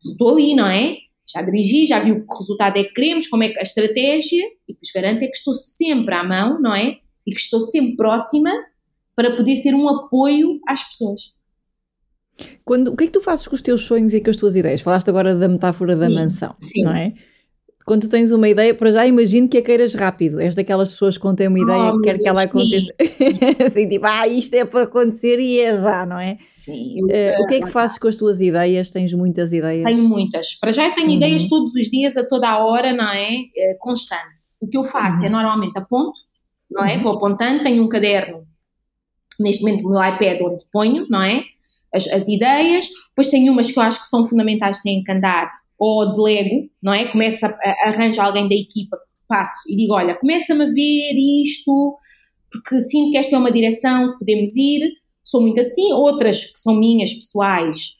[0.00, 0.96] estou ali, não é?
[1.26, 4.44] já dirigi, já vi o que resultado é que queremos, como é que a estratégia,
[4.68, 6.98] e vos garanto é que estou sempre à mão, não é?
[7.26, 8.50] E que estou sempre próxima
[9.14, 11.34] para poder ser um apoio às pessoas.
[12.64, 14.54] Quando, o que é que tu fazes com os teus sonhos e com as tuas
[14.54, 14.82] ideias?
[14.82, 16.82] Falaste agora da metáfora da sim, mansão, sim.
[16.82, 17.14] não é?
[17.86, 20.40] Quando tu tens uma ideia, para já imagino que a queiras rápido.
[20.40, 22.92] És daquelas pessoas que têm uma ideia Oh, que quer que ela aconteça.
[23.64, 26.36] assim, tipo, ah, isto é para acontecer e é já, não é?
[26.56, 28.90] Sim, eu, Eh, o que é que fazes com as tuas ideias?
[28.90, 29.84] Tens muitas ideias?
[29.84, 30.54] Tenho muitas.
[30.56, 31.14] Para já eu tenho Uhum.
[31.14, 33.36] ideias todos os dias, a toda a hora, não é?
[33.56, 34.40] É constante.
[34.60, 35.32] O que eu faço é Uhum.
[35.32, 36.18] normalmente aponto,
[36.68, 36.96] não é?
[36.96, 37.02] Uhum.
[37.04, 38.44] Vou apontando, tenho um caderno,
[39.38, 41.44] neste momento no meu iPad, onde ponho, não é?
[41.94, 42.88] As, as ideias.
[43.10, 46.92] Depois tenho umas que eu acho que são fundamentais, têm que andar, ou delego, não
[46.92, 47.10] é?
[47.10, 51.14] Começo a, a arranjo alguém da equipa que passo e digo: olha, começa-me a ver
[51.44, 51.98] isto,
[52.50, 54.92] porque sinto que esta é uma direção que podemos ir.
[55.22, 55.92] Sou muito assim.
[55.92, 57.96] Outras que são minhas, pessoais,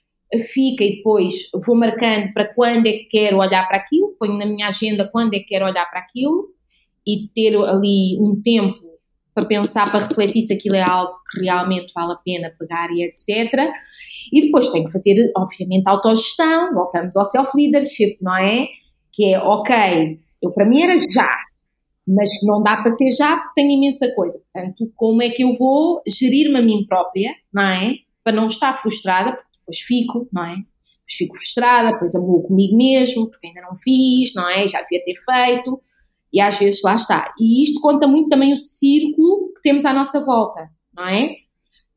[0.52, 4.46] fica e depois vou marcando para quando é que quero olhar para aquilo, ponho na
[4.46, 6.48] minha agenda quando é que quero olhar para aquilo
[7.06, 8.85] e ter ali um tempo
[9.36, 13.02] para pensar, para refletir se aquilo é algo que realmente vale a pena pegar e
[13.02, 13.52] etc.
[14.32, 18.66] E depois tenho que fazer, obviamente, autogestão, voltamos ao self-leadership, não é?
[19.12, 21.28] Que é, ok, eu para mim era já,
[22.08, 24.42] mas não dá para ser já porque tenho imensa coisa.
[24.50, 27.92] Portanto, como é que eu vou gerir-me a mim própria, não é?
[28.24, 30.54] Para não estar frustrada, porque depois fico, não é?
[30.54, 34.66] Depois fico frustrada, depois amuo comigo mesmo, porque ainda não fiz, não é?
[34.66, 35.78] Já devia ter feito,
[36.36, 37.32] e às vezes lá está.
[37.40, 41.34] E isto conta muito também o círculo que temos à nossa volta, não é?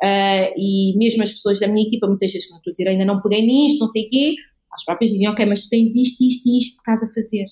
[0.01, 3.03] Ah, e mesmo as pessoas da minha equipa, muitas vezes, como estou a dizer, ainda
[3.03, 4.35] não peguei nisto, não sei o quê,
[4.71, 7.43] as próprias dizem, ok, mas tu tens isto, isto e isto que estás a fazer.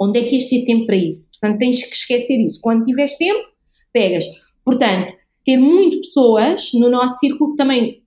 [0.00, 1.30] Onde é que ias ter tempo para isso?
[1.30, 2.60] Portanto, tens que esquecer isso.
[2.60, 3.44] Quando tiveres tempo,
[3.92, 4.24] pegas.
[4.64, 5.12] Portanto,
[5.44, 8.02] ter muito pessoas no nosso círculo que também,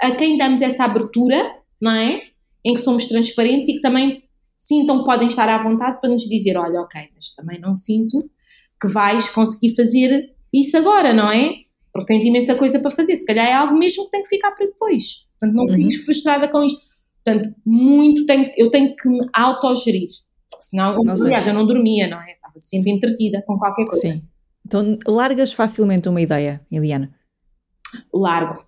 [0.00, 2.22] a quem damos essa abertura, não é?
[2.64, 4.22] Em que somos transparentes e que também
[4.58, 8.28] sintam que podem estar à vontade para nos dizer, olha, ok, mas também não sinto
[8.80, 11.54] que vais conseguir fazer isso agora, não é?
[11.92, 13.14] Porque tens imensa coisa para fazer.
[13.16, 15.26] Se calhar é algo mesmo que tem que ficar para depois.
[15.40, 15.74] Portanto, não Uhum.
[15.74, 16.80] fiques frustrada com isto.
[17.24, 20.06] Portanto, muito tenho, eu tenho que me autogerir.
[20.50, 22.32] Porque senão, seja- aliás, eu não dormia, não é?
[22.32, 24.06] Estava sempre entretida com qualquer coisa.
[24.06, 24.22] Sim.
[24.66, 27.14] Então, largas facilmente uma ideia, Eliana.
[28.12, 28.66] largo.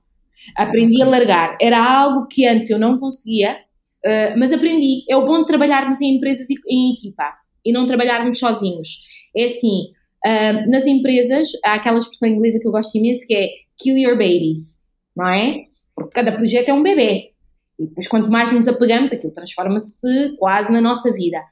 [0.57, 1.57] Aprendi a largar.
[1.61, 3.59] Era algo que antes eu não conseguia,
[4.05, 5.05] eh, mas aprendi.
[5.09, 7.35] É o bom de trabalharmos em empresas e em equipa
[7.65, 8.89] e não trabalharmos sozinhos.
[9.37, 9.93] É assim,
[10.25, 14.17] eh, nas empresas há aquela expressão inglesa que eu gosto imenso que é kill your
[14.17, 14.81] babies,
[15.17, 15.65] não é?
[15.95, 17.31] Porque cada projeto é um bebê.
[17.79, 21.43] E depois, quanto mais nos apegamos, aquilo transforma-se quase na nossa vida.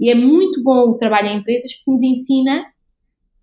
[0.00, 2.66] E é muito bom o trabalho em empresas porque nos ensina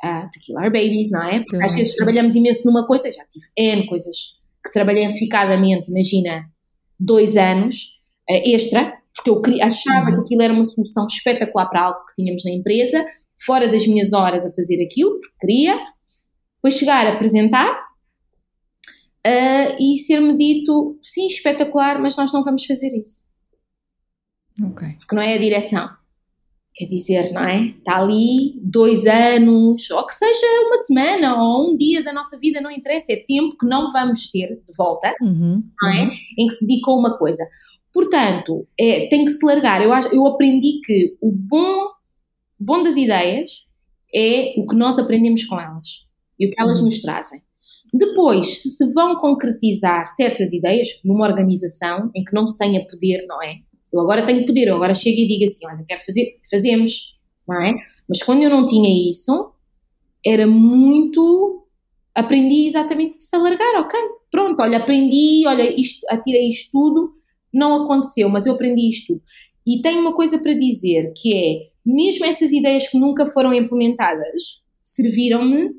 [0.02, 1.40] a to kill our babies, não é?
[1.40, 6.46] Porque às vezes trabalhamos imenso numa coisa, já tive N coisas que trabalhei eficadamente, imagina,
[7.00, 7.93] dois anos
[8.30, 10.16] extra, porque eu achava Uhum.
[10.16, 13.06] que aquilo era uma solução espetacular para algo que tínhamos na empresa,
[13.46, 15.78] fora das minhas horas a fazer aquilo, porque queria,
[16.56, 17.78] depois chegar a apresentar
[19.26, 23.24] eh, e ser-me dito, sim, espetacular, mas nós não vamos fazer isso,
[24.66, 24.88] Ok.
[25.00, 25.90] porque não é a direção.
[26.76, 27.66] Quer dizer, não é?
[27.68, 32.60] Está ali dois anos, ou que seja uma semana ou um dia da nossa vida,
[32.60, 35.62] não interessa, é tempo que não vamos ter de volta Uhum.
[35.82, 36.04] não é?
[36.06, 36.12] uhum.
[36.40, 37.48] em que se dedica a uma coisa.
[37.94, 39.82] Portanto, é, tem que se largar.
[39.84, 41.90] Eu, acho, eu aprendi que o bom,
[42.60, 43.66] bom das ideias
[44.14, 46.08] é o que nós aprendemos com elas
[46.40, 47.42] e o que elas nos trazem.
[47.94, 53.24] Depois, se se vão concretizar certas ideias numa organização em que não se tenha poder,
[53.28, 53.58] não é?
[53.94, 57.16] Eu agora tenho poder, eu agora chego e digo assim, olha, quero fazer, fazemos,
[57.48, 57.76] não é?
[58.10, 59.54] Mas quando eu não tinha isso,
[60.26, 61.68] era muito.
[62.16, 64.00] Aprendi exatamente de se alargar, ok?
[64.32, 67.12] Pronto, olha, aprendi, olha, isto, atirei isto tudo,
[67.54, 69.22] não aconteceu, mas eu aprendi isto.
[69.66, 74.62] E tenho uma coisa para dizer, que é, mesmo essas ideias que nunca foram implementadas,
[74.82, 75.72] serviram-me,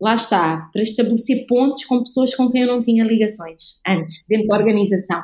[0.00, 4.48] lá está, para estabelecer pontos com pessoas com quem eu não tinha ligações antes, dentro
[4.48, 5.22] da organização.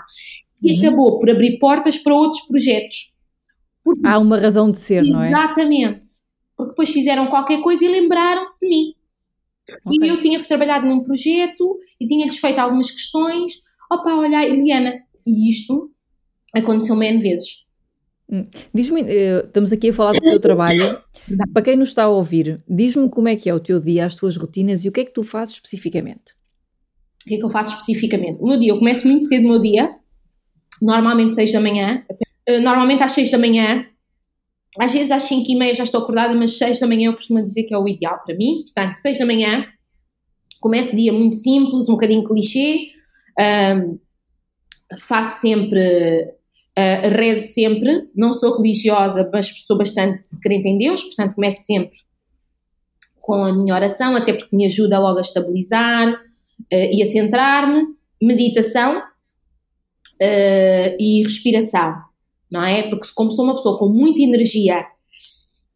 [0.62, 0.78] E Uhum.
[0.80, 3.14] acabou por abrir portas para outros projetos.
[4.04, 5.28] Há uma razão de ser, não é?
[5.28, 6.06] Exatamente.
[6.56, 8.94] Porque depois fizeram qualquer coisa e lembraram-se de mim.
[9.86, 9.98] Ok.
[10.06, 13.54] E eu tinha trabalhado num projeto e tinha-lhes feito algumas questões.
[13.90, 15.90] Opa, olha, Eliana, e isto
[16.54, 17.64] aconteceu-me N vezes.
[18.72, 21.00] Diz-me, eh, estamos aqui a falar do teu trabalho.
[21.52, 24.14] Para quem nos está a ouvir, diz-me como é que é o teu dia, as
[24.14, 26.32] tuas rotinas e o que é que tu fazes especificamente.
[27.24, 28.38] O que é que eu faço especificamente?
[28.40, 29.96] O meu dia, eu começo muito cedo o meu dia,
[30.80, 32.04] normalmente 6 da manhã,
[32.46, 33.84] eh, normalmente às 6 da manhã,
[34.78, 37.44] às vezes às 5 e meia já estou acordada, mas 6 da manhã eu costumo
[37.44, 38.62] dizer que é o ideal para mim.
[38.64, 39.66] Portanto, 6 da manhã,
[40.60, 42.90] começo o dia muito simples, um bocadinho clichê,
[43.38, 43.98] ahm,
[44.98, 46.32] faço sempre,
[46.76, 51.96] ah, rezo sempre, não sou religiosa, mas sou bastante crente em Deus, portanto começo sempre
[53.20, 56.20] com a minha oração, até porque me ajuda logo a estabilizar
[56.70, 57.98] eh, e a centrar-me.
[58.22, 59.02] Meditação,
[60.20, 61.94] uh, e respiração,
[62.52, 62.82] não é?
[62.88, 64.84] Porque como sou uma pessoa com muita energia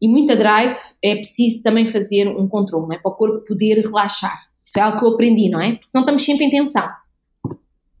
[0.01, 2.99] e muita drive, é preciso também fazer um controle, não é?
[2.99, 4.37] Para o corpo poder relaxar.
[4.63, 5.73] Isso é algo que eu aprendi, não é?
[5.73, 6.87] Porque senão estamos sempre em tensão.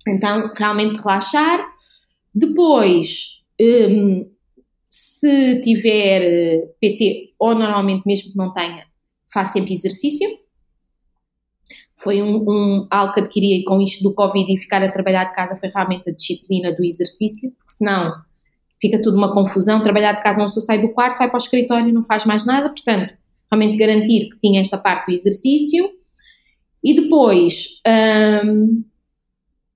[0.07, 1.65] Então, realmente relaxar.
[2.33, 4.29] Depois, um,
[4.89, 8.85] se tiver eh, PT, ou normalmente mesmo que não tenha,
[9.33, 10.29] faço sempre exercício.
[11.97, 15.33] Foi um, um, algo que adquiri com isto do Covid e ficar a trabalhar de
[15.33, 18.13] casa foi realmente a disciplina do exercício, porque senão
[18.81, 19.81] fica tudo uma confusão.
[19.81, 22.25] Trabalhar de casa, uma pessoa sai do quarto, vai para o escritório e não faz
[22.25, 22.69] mais nada.
[22.69, 23.13] Portanto,
[23.51, 25.89] realmente garantir que tinha esta parte do exercício.
[26.83, 27.81] E depois,
[28.45, 28.83] um,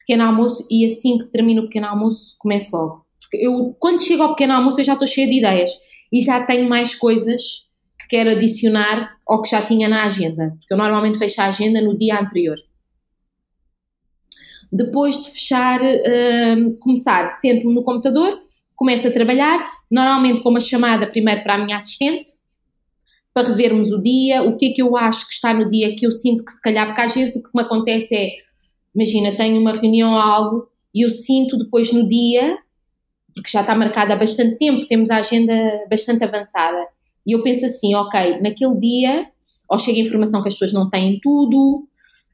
[0.09, 3.05] pequeno almoço, e assim que termino o pequeno almoço, começo logo.
[3.21, 5.69] Porque eu, quando chego ao pequeno almoço, eu já estou cheia de ideias
[6.11, 7.67] e já tenho mais coisas
[7.99, 10.55] que quero adicionar ao que já tinha na agenda.
[10.57, 12.57] Porque eu normalmente fecho a agenda no dia anterior.
[14.71, 18.41] Depois de fechar, um, começar, sento-me no computador,
[18.75, 22.25] começo a trabalhar, normalmente com uma chamada primeiro para a minha assistente,
[23.31, 26.05] para revermos o dia, o que é que eu acho que está no dia que
[26.05, 28.48] eu sinto que se calhar, porque às vezes o que me acontece é,
[28.99, 32.57] imagina, tenho uma reunião ou algo e eu sinto depois no dia,
[33.33, 35.53] porque já está marcada há bastante tempo, temos a agenda
[35.89, 36.85] bastante avançada,
[37.25, 39.27] e eu penso assim, ok, naquele dia,
[39.69, 41.87] ou chega informação que as pessoas não têm tudo,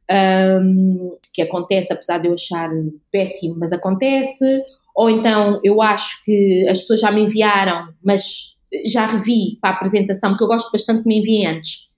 [0.09, 2.70] um, que acontece, apesar de eu achar
[3.11, 4.63] péssimo, mas acontece,
[4.95, 8.55] ou então eu acho que as pessoas já me enviaram, mas
[8.86, 11.89] já revi para a apresentação, porque eu gosto bastante que me enviem antes,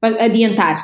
[0.00, 0.76] para adiantar,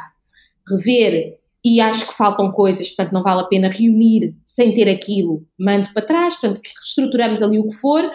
[0.68, 5.46] rever e acho que faltam coisas, portanto não vale a pena reunir sem ter aquilo,
[5.58, 8.10] mando para trás, portanto estruturamos ali o que for,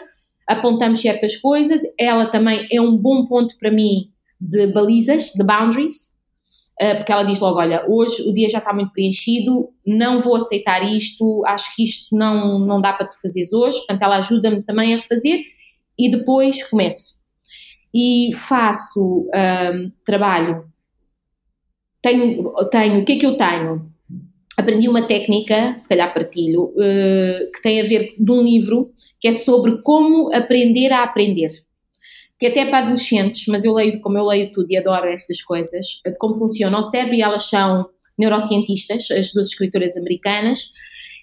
[0.47, 4.07] apontamos certas coisas, ela também é um bom ponto para mim
[4.39, 6.15] de balizas, de boundaries,
[6.79, 10.35] eh, porque ela diz logo, olha, hoje o dia já está muito preenchido, não vou
[10.35, 14.61] aceitar isto, acho que isto não, não dá para tu fazeres hoje, portanto ela ajuda-me
[14.63, 15.41] também a refazer
[15.97, 17.15] e depois começo.
[17.93, 20.65] E faço um, trabalho.
[22.05, 23.91] Tenho, tenho, o que é que eu tenho?
[24.55, 29.27] Aprendi uma técnica, se calhar partilho, uh, que tem a ver de um livro que
[29.27, 31.49] é sobre como aprender a aprender.
[32.39, 35.41] Que até é para adolescentes, mas eu leio, como eu leio tudo e adoro estas
[35.41, 40.69] coisas, como funciona o cérebro e elas são neurocientistas, as duas escritoras americanas,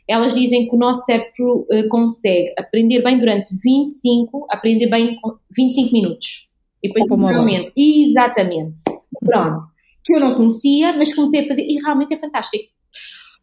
[0.08, 5.16] elas dizem que o nosso cérebro uh, consegue aprender bem durante 25, aprender bem
[5.56, 6.50] 25 minutos.
[6.82, 8.82] E depois, realmente, exatamente.
[9.24, 9.71] Pronto.
[10.04, 12.64] Que eu não conhecia, mas comecei a fazer e realmente é fantástico.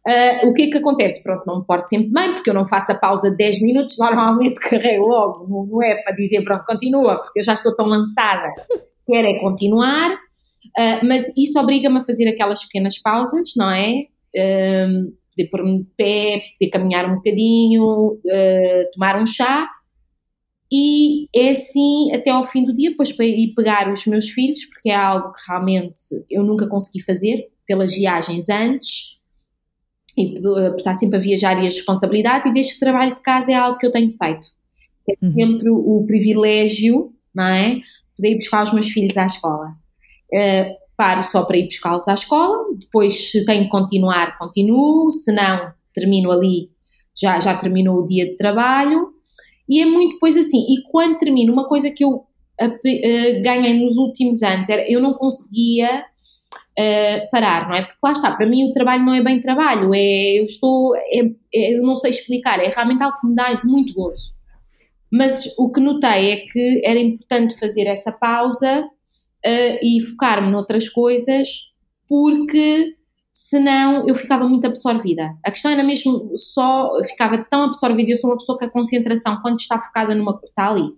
[0.06, 1.22] Uh, o que é que acontece?
[1.22, 3.96] Pronto, não me porto sempre bem, porque eu não faço a pausa de 10 minutos,
[4.00, 8.48] normalmente carrego logo, não é para dizer pronto, continua, porque eu já estou tão lançada,
[9.06, 14.04] quero é continuar, uh, mas isso obriga-me a fazer aquelas pequenas pausas, não é?
[14.34, 19.68] Uh, poder pôr-me de pé, poder caminhar um bocadinho, uh, tomar um chá,
[20.72, 24.64] e é assim até ao fim do dia, depois para ir pegar os meus filhos,
[24.66, 25.98] porque é algo que realmente
[26.30, 29.18] eu nunca consegui fazer pelas viagens antes,
[30.16, 33.50] e por estar sempre a viajar e as responsabilidades, e desde que trabalho de casa
[33.50, 34.46] é algo que eu tenho feito.
[35.08, 35.32] É uhum.
[35.32, 37.80] sempre o privilégio, não é?
[38.16, 39.70] Poder ir buscar os meus filhos à escola.
[40.32, 45.32] Uh, paro só para ir buscá-los à escola, depois se tenho que continuar, continuo, se
[45.32, 46.70] não, termino ali,
[47.16, 49.19] já, já terminou o dia de trabalho
[49.70, 50.66] e é muito depois assim.
[50.68, 55.14] E quando termino, uma coisa que eu uh, ganhei nos últimos anos era eu não
[55.14, 57.82] conseguia uh, parar, não é?
[57.82, 61.20] Porque lá está, para mim o trabalho não é bem trabalho, é, eu estou, é,
[61.54, 64.34] é, eu não sei explicar, é realmente algo que me dá muito gozo.
[65.12, 70.88] Mas o que notei é que era importante fazer essa pausa uh, e focar-me noutras
[70.88, 71.48] coisas,
[72.08, 72.94] porque
[73.50, 75.36] senão eu ficava muito absorvida.
[75.44, 79.40] A questão era mesmo só, ficava tão absorvida, eu sou uma pessoa que a concentração,
[79.42, 80.88] quando está focada numa, está ali.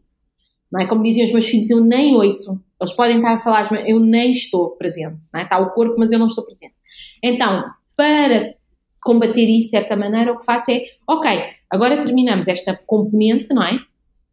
[0.71, 0.87] Não é?
[0.87, 2.63] Como diziam os meus filhos, eu nem ouço.
[2.79, 5.25] Eles podem estar a falar, mas eu nem estou presente.
[5.33, 5.45] Não é?
[5.45, 6.75] Está o corpo, mas eu não estou presente.
[7.23, 7.65] Então,
[7.97, 8.55] para
[9.03, 11.31] combater isso de certa maneira, o que faço é, ok,
[11.71, 13.79] agora terminamos esta componente, não é?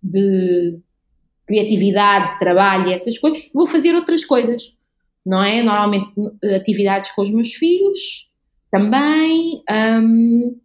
[0.03, 0.77] De
[1.47, 4.77] criatividade, trabalho e essas coisas, vou fazer outras coisas
[5.25, 5.61] não é?
[5.61, 6.11] Normalmente
[6.55, 8.29] atividades com os meus filhos
[8.71, 10.55] também, um,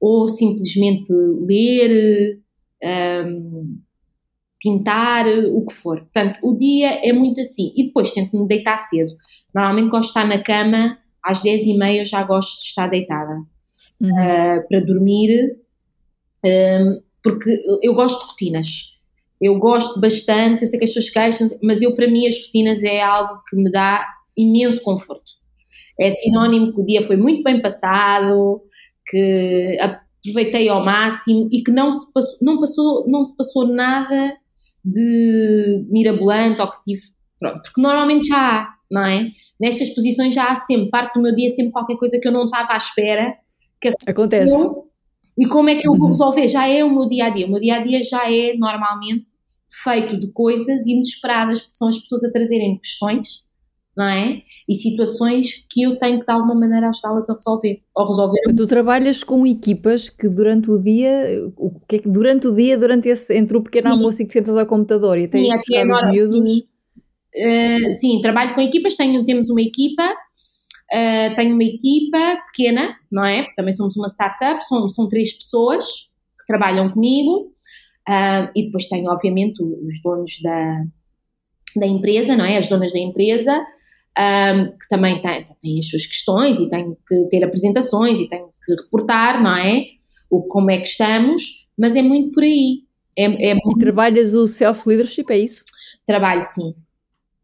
[0.00, 2.40] ou simplesmente ler,
[3.26, 3.78] um,
[4.60, 6.00] pintar, o que for.
[6.00, 7.72] Portanto, o dia é muito assim.
[7.76, 9.12] E depois tento me deitar cedo.
[9.54, 13.42] Normalmente gosto de estar na cama às 10 e meia, já gosto de estar deitada
[14.00, 14.10] uhum.
[14.10, 15.56] uh, para dormir,
[16.44, 18.93] um, porque eu gosto de rotinas
[19.44, 22.82] eu gosto bastante, eu sei que as pessoas queixam, mas eu, para mim, as rotinas
[22.82, 25.32] é algo que me dá imenso conforto.
[26.00, 28.62] É sinónimo que o dia foi muito bem passado,
[29.06, 34.34] que aproveitei ao máximo e que não se passou, não passou, não se passou nada
[34.82, 37.02] de mirabolante ou que tive,
[37.38, 39.28] pronto, porque normalmente já há, não é?
[39.60, 42.44] Nestas posições já há sempre, parte do meu dia sempre qualquer coisa que eu não
[42.46, 43.34] estava à espera.
[43.78, 44.54] Que Acontece.
[45.38, 46.08] E como é que eu vou uhum.
[46.08, 46.48] resolver?
[46.48, 47.46] Já é o meu dia a dia.
[47.46, 49.32] O meu dia a dia já é normalmente
[49.82, 53.44] feito de coisas inesperadas, porque são as pessoas a trazerem questões
[53.96, 54.42] não é?
[54.68, 57.80] E situações que eu tenho que de alguma maneira ajudá-las a resolver.
[57.94, 58.40] Ou resolver.
[58.56, 62.76] Tu trabalhas com equipas que durante o dia, o que é que durante o dia,
[62.76, 63.92] durante esse, entre o pequeno sim.
[63.92, 66.50] almoço e que sentas ao computador e tens sim, é os miúdos.
[66.50, 66.64] Sim.
[67.36, 70.08] Uh, sim, trabalho com equipas, tenho, temos uma equipa,
[70.92, 73.42] uh, tenho uma equipa pequena, não é?
[73.42, 75.84] Porque também somos uma startup, são, são três pessoas
[76.38, 77.52] que trabalham comigo,
[78.08, 80.84] uh, e depois tenho, obviamente, os donos da,
[81.76, 82.58] da empresa, não é?
[82.58, 83.64] As donas da empresa,
[84.18, 88.44] um, que também tem, tem as suas questões e tem que ter apresentações e tem
[88.64, 89.86] que reportar, não é?
[90.30, 92.82] O, como é que estamos, mas é muito por aí.
[93.16, 93.78] É, é muito...
[93.78, 95.62] E trabalhas o self-leadership, é isso?
[96.06, 96.74] Trabalho, sim.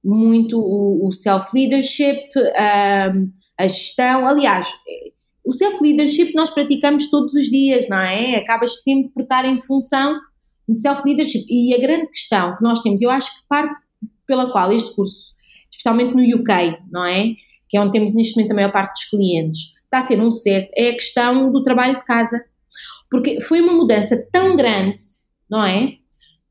[0.05, 4.27] Muito o, o self-leadership, um, a gestão.
[4.27, 4.67] Aliás,
[5.45, 8.37] o self-leadership nós praticamos todos os dias, não é?
[8.37, 10.19] Acabas sempre por estar em função
[10.69, 11.45] de self-leadership.
[11.49, 13.75] E a grande questão que nós temos, eu acho que parte
[14.27, 15.31] pela qual este curso
[15.81, 17.35] especialmente no UK, não é?
[17.69, 19.59] Que é onde temos neste momento a maior parte dos clientes.
[19.85, 22.45] Está a ser um sucesso, é a questão do trabalho de casa.
[23.11, 24.99] Porque foi uma mudança tão grande,
[25.51, 25.95] não é?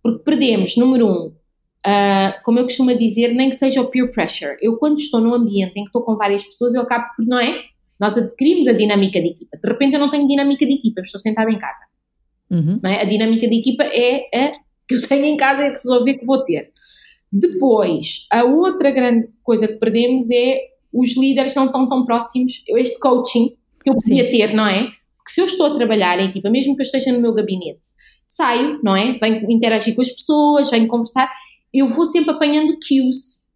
[0.03, 1.33] Porque perdemos, número um,
[1.85, 4.57] uh, como eu costumo dizer, nem que seja o peer pressure.
[4.61, 7.39] Eu, quando estou num ambiente em que estou com várias pessoas, eu acabo por, não
[7.39, 7.63] é?
[7.99, 9.57] Nós adquirimos a dinâmica de equipa.
[9.61, 11.83] De repente eu não tenho dinâmica de equipa, estou sentada em casa.
[12.49, 12.79] Uhum.
[12.85, 13.01] É?
[13.01, 14.51] A dinâmica de equipa é a
[14.87, 16.71] que eu tenho em casa e resolver que vou ter.
[17.31, 20.61] Depois, a outra grande coisa que perdemos é
[20.91, 23.49] os líderes não estão tão próximos, este coaching
[23.83, 24.31] que eu podia Sim.
[24.31, 24.87] ter, não é?
[24.87, 27.87] Que se eu estou a trabalhar em equipa, mesmo que eu esteja no meu gabinete,
[28.25, 29.13] saio, não é?
[29.19, 31.31] Venho interagir com as pessoas, venho conversar,
[31.73, 33.47] eu vou sempre apanhando cues.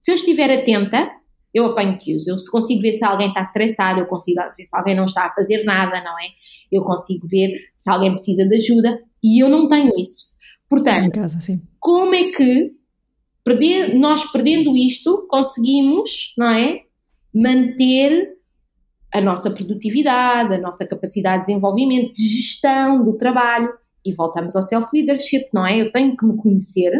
[0.00, 1.10] Se eu estiver atenta,
[1.54, 2.26] eu apanho cues.
[2.26, 5.34] Eu consigo ver se alguém está estressado, eu consigo ver se alguém não está a
[5.34, 6.28] fazer nada, não é?
[6.70, 10.32] Eu consigo ver se alguém precisa de ajuda e eu não tenho isso.
[10.68, 11.38] Portanto, casa,
[11.78, 12.82] como é que
[13.44, 16.82] Perder, nós perdendo isto, conseguimos, não é?
[17.34, 18.36] Manter
[19.12, 23.68] a nossa produtividade, a nossa capacidade de desenvolvimento, de gestão do trabalho
[24.04, 25.80] e voltamos ao self-leadership, não é?
[25.80, 26.92] Eu tenho que me conhecer,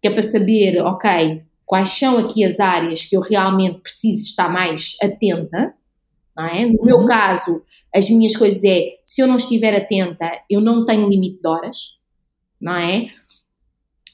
[0.00, 4.48] que é para saber, ok, quais são aqui as áreas que eu realmente preciso estar
[4.48, 5.74] mais atenta,
[6.36, 6.66] não é?
[6.66, 6.84] No uhum.
[6.84, 7.62] meu caso,
[7.94, 11.76] as minhas coisas é, se eu não estiver atenta, eu não tenho limite de horas,
[12.60, 13.10] não é?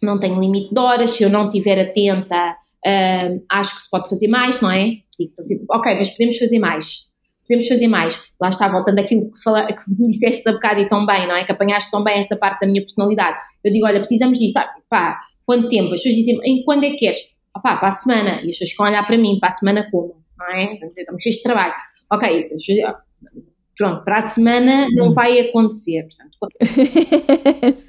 [0.03, 4.09] não tenho limite de horas, se eu não estiver atenta, uh, acho que se pode
[4.09, 4.99] fazer mais, não é?
[5.19, 7.07] Digo assim, ok, mas podemos fazer mais.
[7.47, 8.33] Podemos fazer mais.
[8.41, 11.37] Lá está, voltando àquilo que, fala, que me disseste há bocado e tão bem, não
[11.37, 11.45] é?
[11.45, 13.39] Que apanhaste tão bem essa parte da minha personalidade.
[13.65, 14.59] Eu digo, olha, precisamos disso.
[14.59, 15.95] Ah, pá, quanto tempo?
[15.95, 17.19] As pessoas dizem, em quando é que queres?
[17.55, 18.43] Ah, pá, para a semana.
[18.43, 20.23] E as pessoas ficam a olhar para mim, para a semana como?
[20.37, 20.67] Não é?
[20.67, 21.75] Vamos dizer, estamos cheios de trabalho.
[22.13, 22.51] Ok,
[23.77, 26.09] pronto, para a semana não vai acontecer.
[26.09, 26.37] Portanto,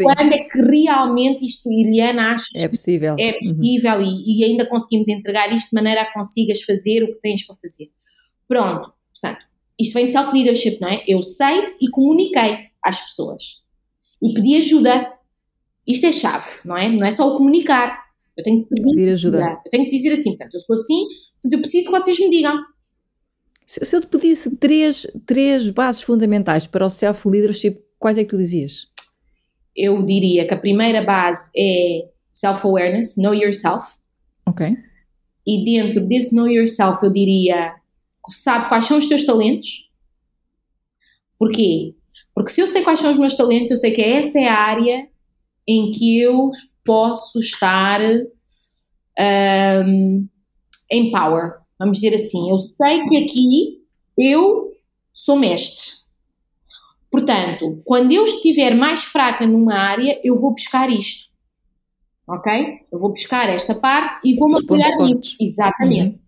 [0.03, 3.39] quando é que realmente isto, Eliana, acha é possível, é uhum.
[3.39, 4.03] possível uhum.
[4.03, 7.45] e, e, ainda conseguimos entregar isto de maneira a que consigas fazer o que tens
[7.45, 7.89] para fazer?
[8.47, 9.45] Pronto, portanto,
[9.79, 11.03] isto vem de self-leadership, não é?
[11.07, 13.61] Eu sei e comuniquei às pessoas
[14.21, 15.13] e pedi ajuda.
[15.88, 16.89] Isto é chave, não é?
[16.89, 18.05] Não é só o comunicar.
[18.35, 19.59] Eu tenho que pedir, pedir ajuda.
[19.65, 21.05] Eu tenho que dizer assim, portanto, eu sou assim,
[21.41, 22.57] portanto, eu preciso que vocês me digam
[23.67, 28.38] se, eu te pedisse três, três bases fundamentais para o self-leadership, quais é que tu
[28.38, 28.88] dizias?
[29.75, 33.85] Eu diria que a primeira base é self-awareness, know yourself.
[34.47, 34.73] Ok.
[35.45, 37.75] E dentro desse know yourself, eu diria,
[38.29, 39.91] sabe quais são os teus talentos?
[41.38, 41.93] Porquê?
[42.33, 44.57] Porque se eu sei quais são os meus talentos, eu sei que essa é a
[44.57, 45.09] área
[45.68, 46.51] em que eu
[46.86, 47.99] posso estar
[49.20, 50.28] um,
[50.91, 51.55] em power.
[51.78, 53.82] Vamos dizer assim, eu sei que aqui
[54.18, 54.72] eu
[55.13, 55.97] sou mestre.
[57.11, 61.28] Portanto, quando eu estiver mais fraca numa área, eu vou buscar isto.
[62.28, 62.51] Ok?
[62.91, 65.36] Eu vou buscar esta parte e vou-me apoiar nisso.
[65.39, 66.20] Exatamente.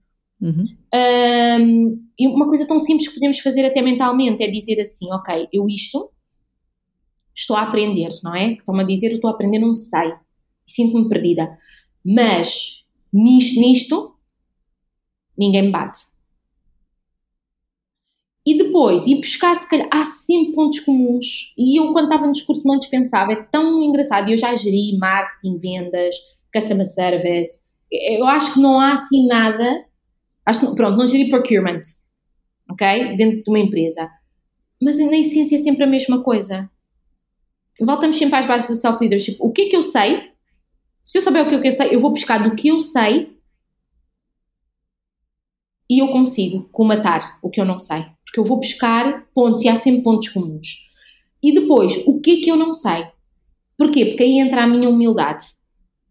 [0.42, 0.50] Uhum.
[0.50, 0.66] Uhum.
[0.96, 5.50] Um, e uma coisa tão simples que podemos fazer até mentalmente é dizer assim: Ok,
[5.52, 6.10] eu isto
[7.40, 8.54] estou a aprender, não é?
[8.54, 10.14] Estão-me a dizer, eu estou a aprender, não sei.
[10.68, 11.58] Sinto-me perdida.
[12.06, 14.16] Mas nisto, nisto
[15.38, 16.00] ninguém me bate.
[18.46, 21.54] E depois, ir buscar, se calhar, há sempre pontos comuns.
[21.58, 23.32] E eu, quando estava no discurso, não dispensava.
[23.34, 24.30] É tão engraçado.
[24.30, 26.16] Eu já geri marketing, vendas,
[26.54, 27.62] customer service.
[27.92, 29.86] Eu acho que não há assim nada.
[30.46, 31.82] Acho que, pronto, não geri procurement.
[32.72, 33.16] Ok?
[33.18, 34.10] Dentro de uma empresa.
[34.82, 36.70] mas na essência é sempre a mesma coisa.
[37.86, 39.38] Voltamos sempre às bases do self-leadership.
[39.40, 40.30] O que é que eu sei?
[41.04, 42.80] Se eu souber o que é que eu sei, eu vou buscar do que eu
[42.80, 43.38] sei
[45.90, 48.06] e eu consigo comatar o que eu não sei.
[48.24, 50.68] Porque eu vou buscar pontos e há sempre pontos comuns.
[51.42, 53.08] E depois, o que é que eu não sei?
[53.78, 54.06] Porquê?
[54.06, 55.46] Porque aí entra a minha humildade.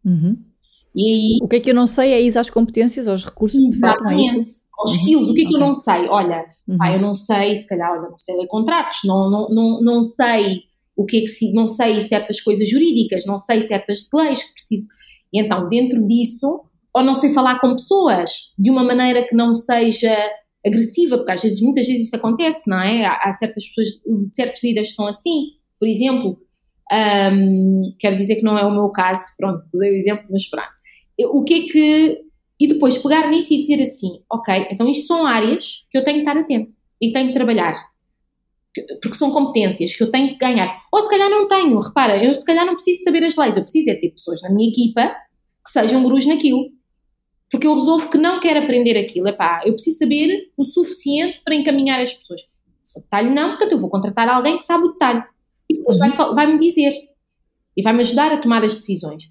[0.05, 0.37] Uhum.
[0.95, 3.61] E aí, o que é que eu não sei é isso às competências, aos recursos
[3.61, 4.65] que faltam, é isso?
[4.77, 5.63] Aos skills, o que é que okay.
[5.63, 6.09] eu não sei?
[6.09, 6.79] Olha, uhum.
[6.79, 10.03] pá, eu não sei, se calhar, olha, não sei ler contratos, não, não, não, não
[10.03, 10.68] sei
[10.99, 14.89] o que é que não sei certas coisas jurídicas, não sei certas leis que preciso.
[15.33, 19.55] E então, dentro disso, ou não sei falar com pessoas de uma maneira que não
[19.55, 20.13] seja
[20.67, 23.05] agressiva, porque às vezes, muitas vezes isso acontece, não é?
[23.05, 23.89] Há, há certas pessoas,
[24.33, 25.53] certos líderes são assim.
[25.79, 26.37] Por exemplo,
[27.33, 30.69] um, quero dizer que não é o meu caso, pronto, usei o exemplo, mas pronto.
[31.33, 32.21] O que é que.
[32.61, 36.17] E depois pegar nisso e dizer assim: ok, então isto são áreas que eu tenho
[36.17, 37.75] que estar atento e tenho que trabalhar.
[39.01, 40.83] Porque são competências que eu tenho que ganhar.
[40.93, 43.63] Ou se calhar não tenho, repara, eu se calhar não preciso saber as leis, eu
[43.63, 45.15] preciso é ter pessoas na minha equipa
[45.65, 46.71] que sejam gurus naquilo.
[47.51, 49.29] Porque eu resolvo que não quero aprender aquilo.
[49.29, 52.43] Epá, eu preciso saber o suficiente para encaminhar as pessoas.
[52.97, 55.23] O detalhe não, portanto eu vou contratar alguém que sabe o detalhe.
[55.69, 56.17] E depois uhum.
[56.17, 56.93] vai, vai-me dizer.
[57.77, 59.25] E vai-me ajudar a tomar as decisões.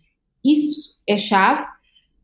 [0.43, 1.63] Isso é chave.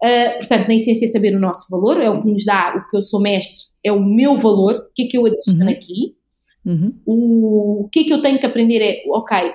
[0.04, 2.98] Uh, portanto, na essência, saber o nosso valor é o que nos dá, o que
[2.98, 5.70] eu sou mestre, é o meu valor, o que é que eu adiciono uhum.
[5.70, 6.16] aqui.
[6.66, 6.94] Uhum.
[7.06, 9.54] O, o que é que eu tenho que aprender é, ok,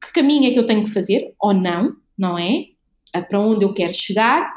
[0.00, 2.66] que caminho é que eu tenho que fazer, ou não, não é?
[3.28, 4.48] Para onde eu quero chegar.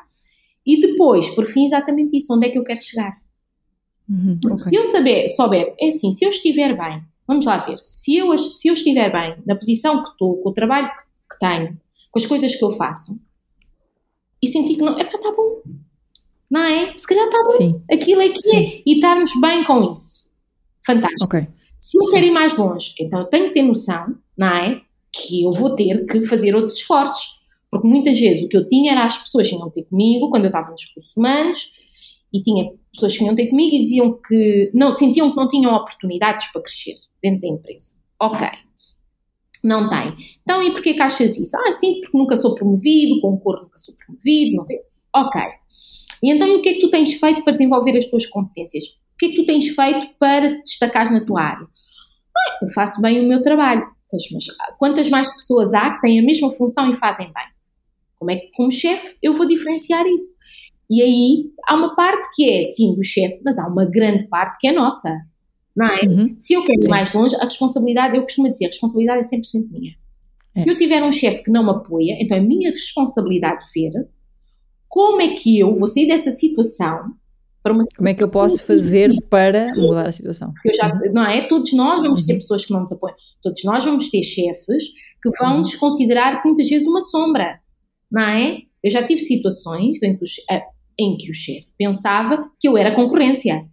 [0.65, 3.11] E depois, por fim, exatamente isso, onde é que eu quero chegar.
[4.09, 4.57] Uhum, okay.
[4.57, 8.37] Se eu saber, souber, é assim, se eu estiver bem, vamos lá ver, se eu,
[8.37, 11.79] se eu estiver bem na posição que estou, com o trabalho que, que tenho,
[12.11, 13.19] com as coisas que eu faço,
[14.41, 15.61] e sentir que não, é para tá bom,
[16.49, 16.97] não é?
[16.97, 17.83] Se calhar está bom, Sim.
[17.89, 18.57] aquilo é que Sim.
[18.57, 20.29] é, e estarmos bem com isso.
[20.85, 21.23] Fantástico.
[21.23, 21.47] Okay.
[21.81, 24.81] Se eu quero ir mais longe, então eu tenho que ter noção, não é?
[25.11, 27.41] Que eu vou ter que fazer outros esforços.
[27.71, 30.43] Porque muitas vezes o que eu tinha era as pessoas que vinham ter comigo quando
[30.43, 31.71] eu estava nos cursos humanos
[32.31, 35.73] e tinha pessoas que vinham ter comigo e diziam que não sentiam que não tinham
[35.73, 37.93] oportunidades para crescer dentro da empresa.
[38.21, 38.47] Ok.
[39.63, 40.13] Não tem.
[40.43, 41.57] Então, e porquê que achas isso?
[41.57, 44.77] Ah, sim, porque nunca sou promovido, concorro nunca sou promovido, não sei.
[45.15, 45.41] Ok.
[46.21, 48.83] E então, e o que é que tu tens feito para desenvolver as tuas competências?
[49.21, 51.67] O que é que tu tens feito para te destacar na tua área?
[52.35, 53.85] Ah, eu faço bem o meu trabalho.
[54.09, 54.45] Pois, mas
[54.79, 57.45] quantas mais pessoas há que têm a mesma função e fazem bem?
[58.17, 60.35] Como é que, como chefe, eu vou diferenciar isso?
[60.89, 64.57] E aí, há uma parte que é, sim, do chefe, mas há uma grande parte
[64.59, 65.15] que é nossa
[65.75, 66.05] não é?
[66.05, 66.35] Uhum.
[66.37, 69.69] Se eu quero ir mais longe, a responsabilidade, eu costumo dizer, a responsabilidade é 100%
[69.69, 69.95] minha.
[70.55, 70.63] É.
[70.63, 74.09] Se eu tiver um chefe que não me apoia, então é minha responsabilidade ver
[74.89, 77.15] como é que eu vou sair dessa situação
[77.95, 80.51] Como é que eu posso fazer para mudar a situação?
[80.75, 81.13] Já, uhum.
[81.13, 81.47] Não é?
[81.47, 82.39] Todos nós vamos ter uhum.
[82.39, 84.85] pessoas que não nos apoiam, todos nós vamos ter chefes
[85.21, 85.63] que vão uhum.
[85.63, 87.59] desconsiderar muitas vezes uma sombra,
[88.11, 88.57] não é?
[88.83, 90.27] Eu já tive situações em que o,
[90.99, 93.63] em que o chefe pensava que eu era concorrência.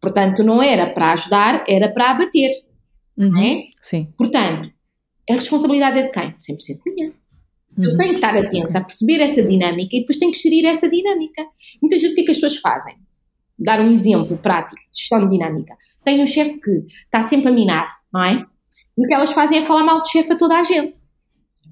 [0.00, 2.50] Portanto, não era para ajudar, era para abater.
[3.18, 3.38] Uhum.
[3.38, 3.62] É?
[3.82, 4.12] Sim.
[4.16, 4.70] Portanto,
[5.28, 6.30] a responsabilidade é de quem?
[6.30, 6.36] 100%
[6.86, 7.12] minha.
[7.76, 7.84] Uhum.
[7.84, 10.88] Eu tenho que estar atenta a perceber essa dinâmica e depois tenho que gerir essa
[10.88, 11.44] dinâmica.
[11.80, 12.96] Muitas vezes o que é que as pessoas fazem?
[13.58, 15.74] Dar um exemplo prático de gestão de dinâmica.
[16.04, 18.44] Tem um chefe que está sempre a minar, não é?
[18.96, 20.98] E o que elas fazem é falar mal de chefe a toda a gente.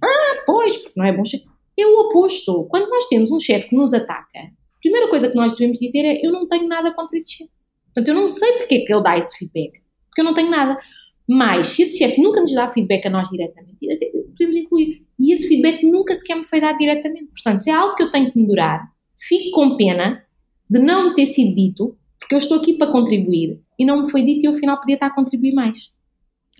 [0.02, 1.44] Ah, pois, porque não é bom chefe.
[1.78, 2.66] É o oposto.
[2.70, 6.05] Quando nós temos um chefe que nos ataca, a primeira coisa que nós devemos dizer
[6.05, 7.50] é: Eu não tenho nada contra esse chefe.
[7.86, 10.50] Portanto, eu não sei porque é que ele dá esse feedback, porque eu não tenho
[10.50, 10.78] nada.
[11.28, 13.78] Mas, se esse chefe nunca nos dá feedback a nós diretamente,
[14.36, 15.03] podemos incluir.
[15.18, 17.26] E esse feedback nunca sequer me foi dado diretamente.
[17.26, 18.88] Portanto, se é algo que eu tenho que melhorar,
[19.18, 20.22] fico com pena
[20.68, 24.10] de não me ter sido dito, porque eu estou aqui para contribuir e não me
[24.10, 25.90] foi dito e eu, ao final, podia estar a contribuir mais.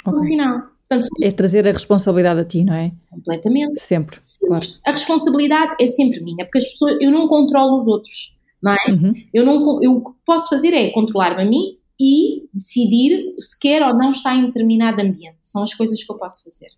[0.07, 0.19] Okay.
[0.19, 0.63] No final.
[0.89, 2.93] Portanto, é trazer a responsabilidade a ti, não é?
[3.11, 3.81] Completamente.
[3.81, 4.67] Sempre, sempre, claro.
[4.87, 8.35] A responsabilidade é sempre minha, porque as pessoas, eu não controlo os outros
[8.65, 8.91] não é?
[8.91, 9.13] Uhum.
[9.33, 13.87] Eu, não, eu, o que posso fazer é controlar-me a mim e decidir se quer
[13.87, 15.37] ou não estar em determinado ambiente.
[15.43, 16.69] São as coisas que eu posso fazer.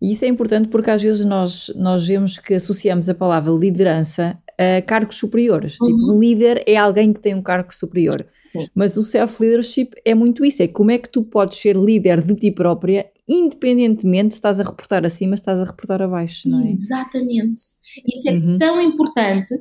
[0.00, 4.38] E isso é importante porque às vezes nós, nós vemos que associamos a palavra liderança
[4.58, 5.72] a cargos superiores.
[5.72, 5.98] Tipo, uhum.
[5.98, 8.26] Tipo, um líder é alguém que tem um cargo superior.
[8.52, 8.66] Sim.
[8.74, 12.34] Mas o self-leadership é muito isso, é como é que tu podes ser líder de
[12.34, 16.70] ti própria, independentemente se estás a reportar acima, se estás a reportar abaixo, não é?
[16.70, 17.62] Exatamente.
[18.06, 18.58] Isso é uhum.
[18.58, 19.54] tão importante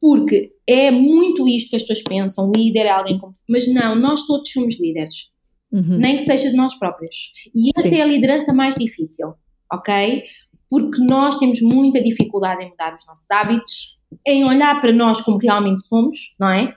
[0.00, 3.32] porque é muito isto que as pessoas pensam, líder é alguém com...
[3.48, 5.30] Mas não, nós todos somos líderes.
[5.70, 5.96] Uhum.
[5.96, 7.32] Nem que seja de nós próprios.
[7.54, 7.94] E essa Sim.
[7.94, 9.32] é a liderança mais difícil,
[9.72, 10.22] ok?
[10.68, 15.38] Porque nós temos muita dificuldade em mudar os nossos hábitos, em olhar para nós como
[15.38, 16.74] realmente somos, não é?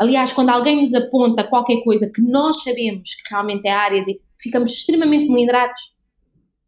[0.00, 4.04] Aliás, quando alguém nos aponta qualquer coisa que nós sabemos que realmente é a área
[4.04, 4.20] de.
[4.40, 5.80] ficamos extremamente melindrados,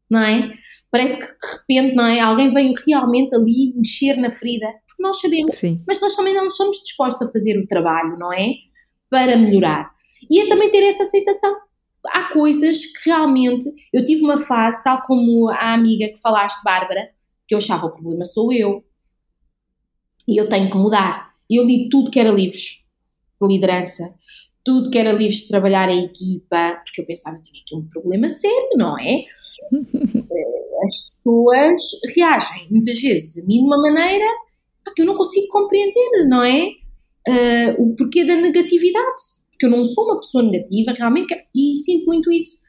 [0.09, 0.53] não é?
[0.91, 2.21] Parece que de repente, não é?
[2.21, 5.83] Alguém veio realmente ali mexer na ferida, porque nós sabemos, Sim.
[5.87, 8.53] mas nós também não estamos dispostos a fazer o trabalho, não é?
[9.11, 9.91] Para melhorar.
[10.31, 11.57] E é também ter essa aceitação.
[12.09, 13.69] Há coisas que realmente.
[13.93, 17.09] Eu tive uma fase, tal como a amiga que falaste, Bárbara,
[17.47, 18.85] que eu achava o problema sou eu.
[20.29, 21.35] E eu tenho que mudar.
[21.49, 22.85] E eu li tudo que era livros
[23.41, 24.15] de liderança,
[24.65, 27.89] tudo que era livros de trabalhar em equipa, porque eu pensava que tinha aqui um
[27.89, 29.25] problema sério, não é?
[30.87, 31.81] As pessoas
[32.15, 34.25] reagem muitas vezes a mim de uma maneira
[34.95, 36.69] que eu não consigo compreender, não é?
[37.27, 39.23] Uh, o porquê da negatividade,
[39.55, 42.63] porque eu não sou uma pessoa negativa, realmente, e sinto muito isso.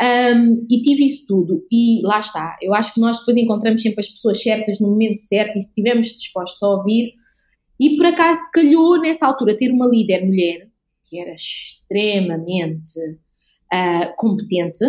[0.00, 2.56] Um, e tive isso tudo, e lá está.
[2.60, 5.68] Eu acho que nós depois encontramos sempre as pessoas certas no momento certo, e se
[5.68, 7.14] estivermos dispostos a ouvir,
[7.80, 10.68] e por acaso calhou nessa altura ter uma líder mulher
[11.08, 12.98] que era extremamente
[13.72, 14.84] uh, competente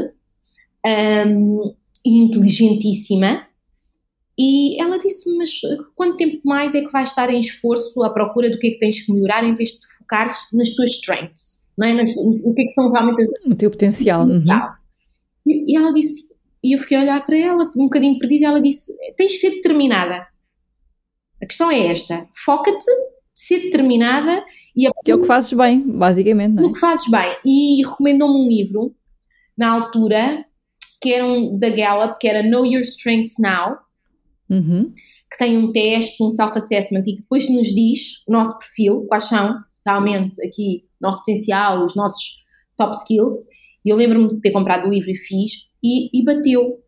[1.26, 1.76] um,
[2.06, 3.48] e inteligentíssima.
[4.38, 5.52] E ela disse: Mas
[5.96, 8.80] quanto tempo mais é que vais estar em esforço à procura do que é que
[8.80, 11.66] tens que melhorar em vez de te focares nas tuas strengths?
[11.78, 11.94] Não é?
[11.94, 14.26] Nas, no que é que são realmente as, o teu potencial.
[14.26, 14.70] potencial.
[14.70, 14.74] Uhum.
[15.46, 16.30] E, e ela disse:
[16.64, 18.48] E eu fiquei a olhar para ela, um bocadinho perdida.
[18.48, 20.28] Ela disse: Tens de ser determinada.
[21.42, 22.86] A questão é esta: foca-te,
[23.34, 24.44] ser determinada
[24.76, 24.90] e.
[25.06, 26.56] Que é o que fazes bem, basicamente.
[26.56, 26.68] Não é?
[26.68, 27.36] O que fazes bem.
[27.46, 28.96] E recomendou-me um livro,
[29.58, 30.46] na altura,
[31.02, 33.78] que era um, da Gallup, que era Know Your Strengths Now,
[34.50, 34.94] uhum.
[35.32, 39.26] que tem um teste, um self-assessment e que depois nos diz o nosso perfil, quais
[39.26, 39.56] são
[39.88, 42.24] realmente aqui nosso potencial, os nossos
[42.76, 43.34] top skills.
[43.86, 46.80] E eu lembro-me de ter comprado o livro e fiz, e, e bateu.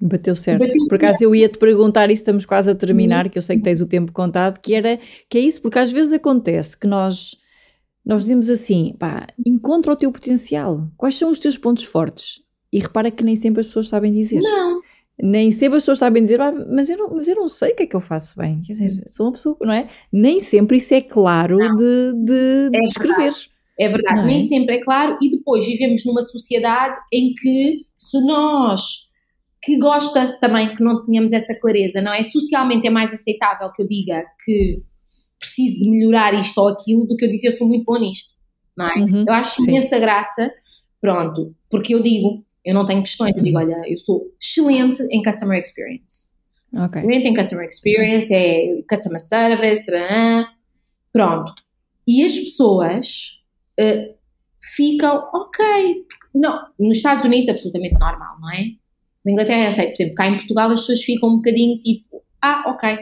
[0.00, 0.60] Bateu certo.
[0.60, 3.56] Bateu por acaso eu ia te perguntar, e estamos quase a terminar, que eu sei
[3.56, 4.98] que tens o tempo contado, que era
[5.30, 7.36] que é isso, porque às vezes acontece que nós
[8.04, 10.86] nós dizemos assim, pá, encontra o teu potencial.
[10.94, 12.42] Quais são os teus pontos fortes?
[12.70, 14.42] E repara que nem sempre as pessoas sabem dizer.
[14.42, 14.82] Não.
[15.22, 17.76] Nem sempre as pessoas sabem dizer, ah, mas, eu não, mas eu não sei o
[17.76, 18.60] que é que eu faço bem.
[18.62, 19.88] Quer dizer, sou uma pessoa, não é?
[20.12, 21.76] Nem sempre isso é claro não.
[21.76, 23.16] de, de, de é descrever.
[23.16, 23.50] Verdade.
[23.78, 24.24] É verdade, é?
[24.24, 25.18] nem sempre é claro.
[25.22, 28.82] E depois vivemos numa sociedade em que se nós
[29.64, 32.22] que gosta também que não tenhamos essa clareza, não é?
[32.22, 34.82] Socialmente é mais aceitável que eu diga que
[35.38, 38.34] preciso de melhorar isto ou aquilo do que eu dizer eu sou muito bom nisto,
[38.76, 38.94] não é?
[38.94, 40.52] Uhum, eu acho imensa graça,
[41.00, 45.22] pronto, porque eu digo, eu não tenho questões, eu digo, olha, eu sou excelente em
[45.22, 46.26] customer experience.
[46.74, 47.02] Okay.
[47.02, 49.84] Excelente em customer experience, é customer service,
[51.12, 51.52] pronto.
[52.06, 53.40] E as pessoas
[53.80, 54.14] uh,
[54.74, 56.04] ficam, ok,
[56.34, 58.66] não, nos Estados Unidos é absolutamente normal, não é?
[59.24, 62.22] Na Inglaterra é aceito, por exemplo, cá em Portugal as pessoas ficam um bocadinho tipo,
[62.42, 62.98] ah, ok.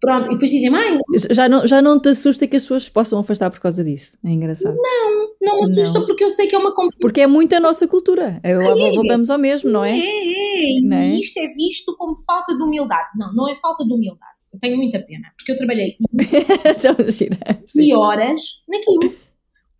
[0.00, 0.98] Pronto, e depois dizem, mãe.
[1.30, 4.16] Já não, já não te assusta que as pessoas possam afastar por causa disso?
[4.24, 4.76] É engraçado.
[4.76, 6.06] Não, não me assusta não.
[6.06, 7.00] porque eu sei que é uma competição.
[7.00, 8.40] Porque é muito a nossa cultura.
[8.42, 9.98] Eu, é, voltamos ao mesmo, não é?
[9.98, 10.80] É, é.
[10.82, 11.10] Não é?
[11.10, 13.08] E isto é visto como falta de humildade.
[13.16, 14.38] Não, não é falta de humildade.
[14.52, 16.96] Eu tenho muita pena, porque eu trabalhei então,
[17.76, 19.14] e horas naquilo.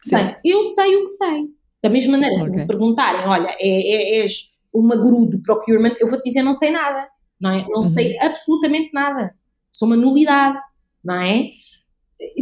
[0.02, 1.44] Portanto, eu sei o que sei.
[1.82, 2.52] Da mesma maneira, okay.
[2.52, 6.52] se me perguntarem, olha, é, é, és uma guru do procurement, eu vou-te dizer não
[6.52, 7.08] sei nada,
[7.40, 7.64] não é?
[7.68, 7.86] Não uhum.
[7.86, 9.34] sei absolutamente nada.
[9.70, 10.58] Sou uma nulidade,
[11.04, 11.50] não é?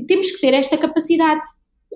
[0.08, 1.40] Temos que ter esta capacidade.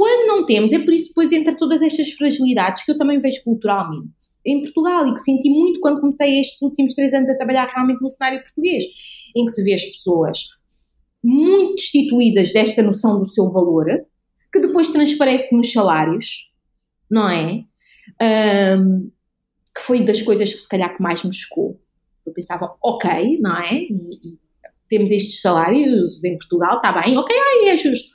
[0.00, 3.44] Quando não temos, é por isso depois entra todas estas fragilidades que eu também vejo
[3.44, 4.14] culturalmente
[4.46, 8.00] em Portugal e que senti muito quando comecei estes últimos três anos a trabalhar realmente
[8.00, 8.82] no cenário português,
[9.36, 10.38] em que se vê as pessoas
[11.22, 13.84] muito destituídas desta noção do seu valor,
[14.50, 16.50] que depois transparece nos salários,
[17.10, 17.62] não é?
[18.78, 19.10] Um,
[19.76, 21.78] que foi das coisas que se calhar que mais me chocou.
[22.24, 23.74] Eu pensava, ok, não é?
[23.74, 24.38] E, e
[24.88, 28.09] temos estes salários em Portugal, está bem, ok, aí é justo.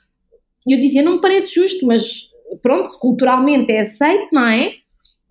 [0.68, 2.30] E eu dizia, não me parece justo, mas
[2.61, 4.72] pronto, se culturalmente é aceito, não é?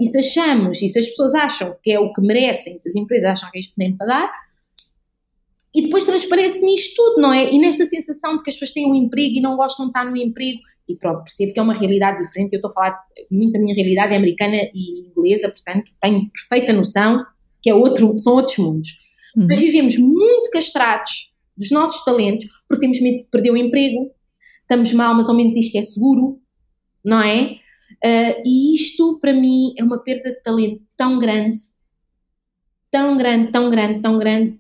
[0.01, 2.97] E se achamos, e se as pessoas acham que é o que merecem, se as
[2.97, 4.33] empresas acham que é isto nem para dar,
[5.75, 7.53] e depois transparece nisto tudo, não é?
[7.53, 10.05] E nesta sensação de que as pessoas têm um emprego e não gostam de estar
[10.05, 13.53] no emprego, e pronto, percebo que é uma realidade diferente, eu estou a falar, muito
[13.53, 17.25] da minha realidade é americana e inglesa, portanto tenho perfeita noção
[17.63, 18.91] que é outro, são outros mundos.
[19.37, 19.47] Uhum.
[19.49, 24.11] Mas vivemos muito castrados dos nossos talentos, porque temos medo de perder o emprego,
[24.65, 26.41] estamos mal, mas ao menos isto é seguro,
[27.05, 27.59] não é?
[28.05, 31.57] Uh, e isto, para mim, é uma perda de talento tão grande,
[32.91, 34.59] tão grande, tão grande, tão grande,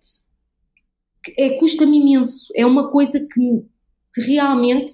[1.22, 2.52] que é, custa-me imenso.
[2.54, 3.64] É uma coisa que,
[4.14, 4.92] que realmente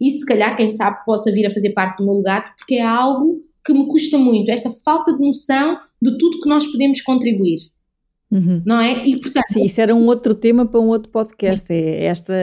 [0.00, 2.82] e se calhar, quem sabe, possa vir a fazer parte do meu legado, porque é
[2.82, 7.58] algo que me custa muito, esta falta de noção de tudo que nós podemos contribuir.
[8.30, 8.62] Uhum.
[8.64, 9.06] Não é?
[9.06, 9.46] E portanto.
[9.48, 11.66] Sim, isso era um outro tema para um outro podcast.
[11.72, 12.34] É esta.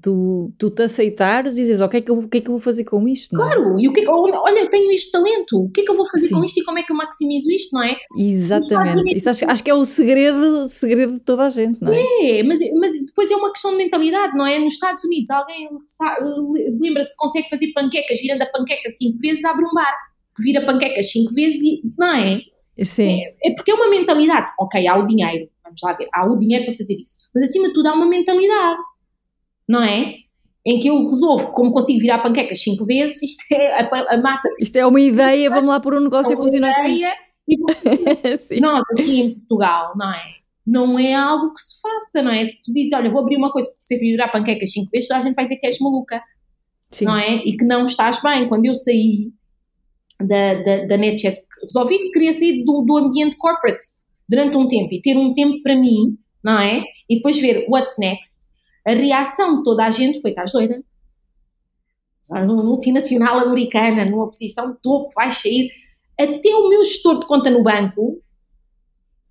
[0.00, 2.48] Tu, tu te aceitares e dizes, o que, é que eu, o que é que
[2.48, 3.34] eu vou fazer com isto?
[3.34, 3.38] É?
[3.38, 5.96] Claro, e o que, é olha, eu tenho este talento, o que é que eu
[5.96, 6.34] vou fazer Sim.
[6.34, 7.96] com isto e como é que eu maximizo isto, não é?
[8.16, 9.16] Exatamente.
[9.16, 12.02] Isso acho, acho, que é o segredo, segredo de toda a gente, não é?
[12.22, 14.58] É, mas, mas depois é uma questão de mentalidade, não é?
[14.58, 15.68] Nos Estados Unidos, alguém
[16.80, 19.94] lembra-se que consegue fazer panquecas, girando a panqueca cinco vezes, abre um bar
[20.36, 21.82] que vira panquecas cinco vezes e.
[21.98, 22.40] Não é?
[22.82, 23.20] Sim.
[23.22, 24.50] É, é, porque é uma mentalidade.
[24.58, 27.16] Ok, há o dinheiro, vamos lá ver, há o dinheiro para fazer isso.
[27.34, 28.80] Mas acima de tudo há uma mentalidade,
[29.68, 30.14] não é?
[30.66, 34.48] Em que eu resolvo como consigo virar panquecas cinco vezes, isto é a, a massa.
[34.58, 37.06] Isto é uma ideia, vamos lá pôr um negócio é a funcionar com isto.
[37.46, 37.58] E,
[38.60, 40.22] nós aqui em Portugal, não é?
[40.66, 42.44] Não é algo que se faça, não é?
[42.44, 45.20] Se tu dizes, olha, vou abrir uma coisa para você virar panquecas cinco vezes, a
[45.20, 46.22] gente vai dizer que és maluca.
[46.90, 47.04] Sim.
[47.04, 47.36] Não é?
[47.36, 48.48] E que não estás bem.
[48.48, 49.32] Quando eu saí
[50.18, 53.86] da, da, da NetChess, resolvi que queria sair do, do ambiente corporate
[54.28, 56.82] durante um tempo e ter um tempo para mim, não é?
[57.08, 58.44] E depois ver what's next.
[58.86, 60.82] A reação de toda a gente foi: estás doida?
[62.30, 65.70] Numa multinacional americana, numa posição de topo, vais sair.
[66.18, 68.22] Até o meu gestor de conta no banco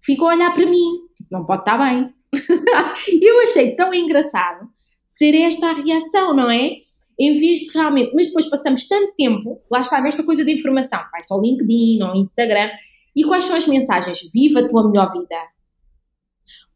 [0.04, 1.08] ficou a olhar para mim.
[1.16, 2.14] Tipo, não pode estar bem.
[3.22, 4.68] eu achei tão engraçado
[5.08, 6.78] ser esta a reação, não é?
[7.20, 8.14] Em vez de realmente.
[8.14, 12.02] Mas depois passamos tanto tempo, lá está nesta coisa de informação, vai só ao LinkedIn
[12.02, 12.70] ou Instagram,
[13.16, 14.20] e quais são as mensagens?
[14.34, 15.36] Viva a tua melhor vida.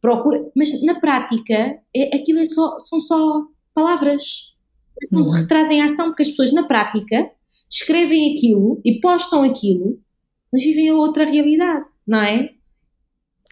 [0.00, 3.42] Procura, mas na prática, é, aquilo é só, são só
[3.74, 4.54] palavras.
[5.10, 5.30] Não uhum.
[5.30, 7.30] retrazem ação, porque as pessoas na prática
[7.70, 10.00] escrevem aquilo e postam aquilo,
[10.52, 12.50] mas vivem a outra realidade, não é?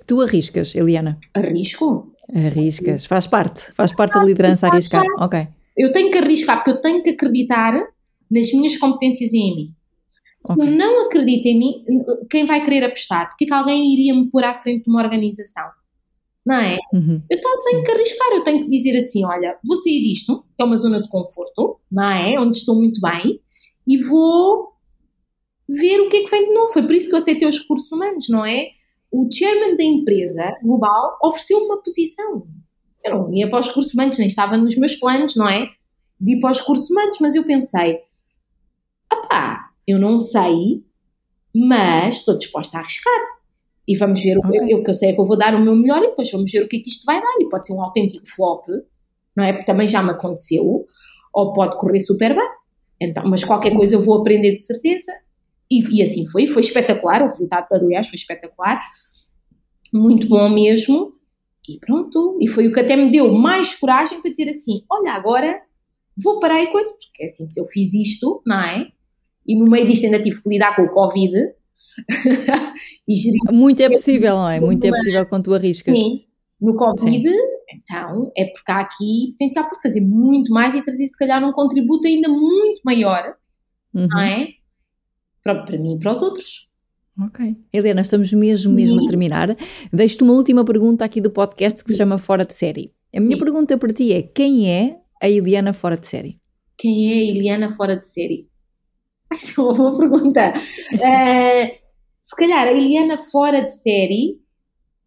[0.06, 1.18] Tu arriscas, Eliana?
[1.34, 2.12] Arrisco.
[2.34, 5.04] Arriscas, faz parte, faz parte da liderança arriscar.
[5.18, 5.48] Ok.
[5.76, 7.86] Eu tenho que arriscar porque eu tenho que acreditar
[8.30, 9.74] nas minhas competências e em mim.
[10.40, 10.66] Se okay.
[10.66, 11.84] eu não acredito em mim,
[12.30, 13.28] quem vai querer apostar?
[13.28, 15.64] Porque é que alguém iria me pôr à frente de uma organização?
[16.44, 16.78] Não é?
[16.92, 17.20] Uhum.
[17.30, 20.62] Então eu tenho que arriscar, eu tenho que dizer assim: olha, vou sair disto, que
[20.62, 22.38] é uma zona de conforto, não é?
[22.40, 23.40] Onde estou muito bem,
[23.86, 24.72] e vou
[25.68, 26.72] ver o que é que vem de novo.
[26.72, 28.68] Foi por isso que eu aceitei os recursos humanos, não é?
[29.10, 32.46] O chairman da empresa global ofereceu uma posição.
[33.06, 35.68] Eu não ia para os cursos humanos, nem estava nos meus planos, não é?
[36.20, 37.98] De ir para os cursos humanos, mas eu pensei,
[39.12, 40.84] opá, eu não sei,
[41.54, 43.36] mas estou disposta a arriscar.
[43.88, 44.74] E vamos ver, okay.
[44.74, 46.50] o que eu sei é que eu vou dar o meu melhor e depois vamos
[46.50, 47.34] ver o que é que isto vai dar.
[47.40, 48.64] E pode ser um autêntico flop,
[49.36, 49.52] não é?
[49.52, 50.86] Porque também já me aconteceu,
[51.32, 52.48] ou pode correr super bem.
[53.00, 55.12] Então, mas qualquer coisa eu vou aprender de certeza.
[55.70, 57.22] E, e assim foi, foi espetacular.
[57.22, 58.82] O resultado, aliás, foi espetacular.
[59.94, 61.15] Muito bom mesmo.
[61.68, 65.12] E pronto, e foi o que até me deu mais coragem para dizer assim: olha,
[65.12, 65.60] agora
[66.16, 68.88] vou parar aí com isso, porque assim, se eu fiz isto, não é?
[69.46, 71.32] E no meio disto ainda tive que lidar com o Covid.
[73.08, 73.52] e.
[73.52, 74.60] Muito é possível, não é?
[74.60, 75.96] Muito é possível quando tu arriscas.
[75.96, 76.24] Sim,
[76.60, 77.36] no Covid, Sim.
[77.68, 81.52] então é porque há aqui potencial para fazer muito mais e trazer, se calhar, um
[81.52, 83.34] contributo ainda muito maior,
[83.92, 84.06] uhum.
[84.08, 84.48] não é?
[85.42, 86.68] Para, para mim e para os outros.
[87.18, 87.56] Ok.
[87.72, 89.04] Helena, estamos mesmo, mesmo Sim.
[89.04, 89.56] a terminar.
[89.92, 92.92] Deixo-te uma última pergunta aqui do podcast que se chama Fora de Série.
[93.14, 93.42] A minha Sim.
[93.42, 96.38] pergunta para ti é: quem é a Eliana fora de série?
[96.76, 98.48] Quem é a Eliana fora de série?
[99.32, 100.52] Essa é uma boa pergunta.
[100.52, 101.86] uh,
[102.22, 104.38] se calhar a Eliana fora de série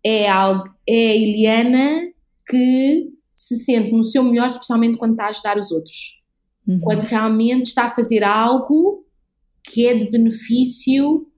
[0.03, 2.11] é, algo, é a Eliana
[2.47, 6.19] que se sente no seu melhor, especialmente quando está a ajudar os outros.
[6.67, 6.79] Uhum.
[6.79, 9.05] Quando realmente está a fazer algo
[9.63, 11.28] que é de benefício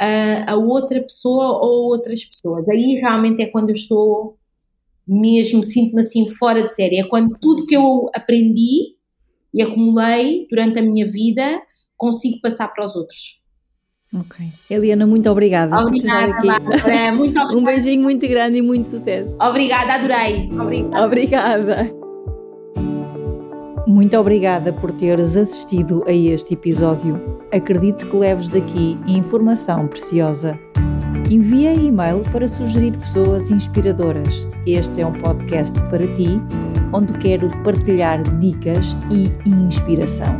[0.00, 2.68] a, a outra pessoa ou outras pessoas.
[2.68, 4.38] Aí realmente é quando eu estou
[5.06, 6.98] mesmo, sinto-me assim fora de série.
[6.98, 8.96] É quando tudo que eu aprendi
[9.52, 11.60] e acumulei durante a minha vida
[11.96, 13.40] consigo passar para os outros.
[14.14, 14.44] Ok.
[14.68, 15.78] Eliana, muito obrigada.
[15.78, 17.12] Obrigada, por Bárbara.
[17.12, 17.56] Muito obrigada.
[17.56, 19.36] um beijinho muito grande e muito sucesso.
[19.40, 20.48] Obrigada, adorei.
[20.50, 21.04] Obrigada.
[21.04, 21.99] Obrigada.
[23.90, 27.20] Muito obrigada por teres assistido a este episódio.
[27.52, 30.56] Acredito que leves daqui informação preciosa.
[31.28, 34.46] Envia e-mail para sugerir pessoas inspiradoras.
[34.64, 36.40] Este é um podcast para ti,
[36.92, 40.38] onde quero partilhar dicas e inspiração.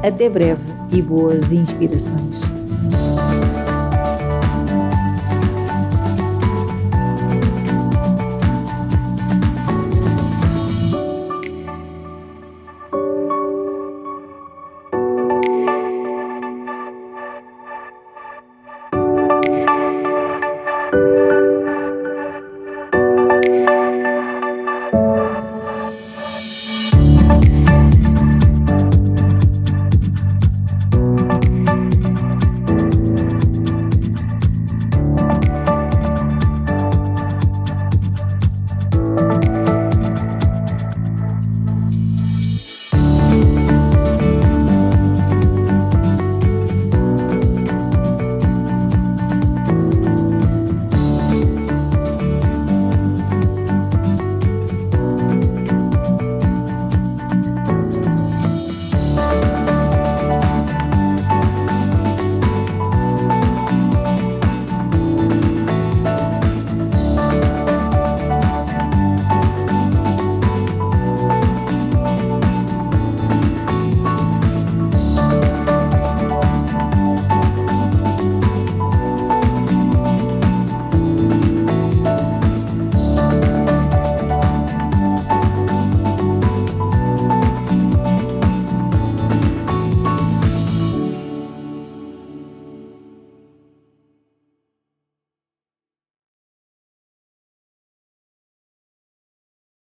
[0.04, 2.47] Até breve e boas inspirações!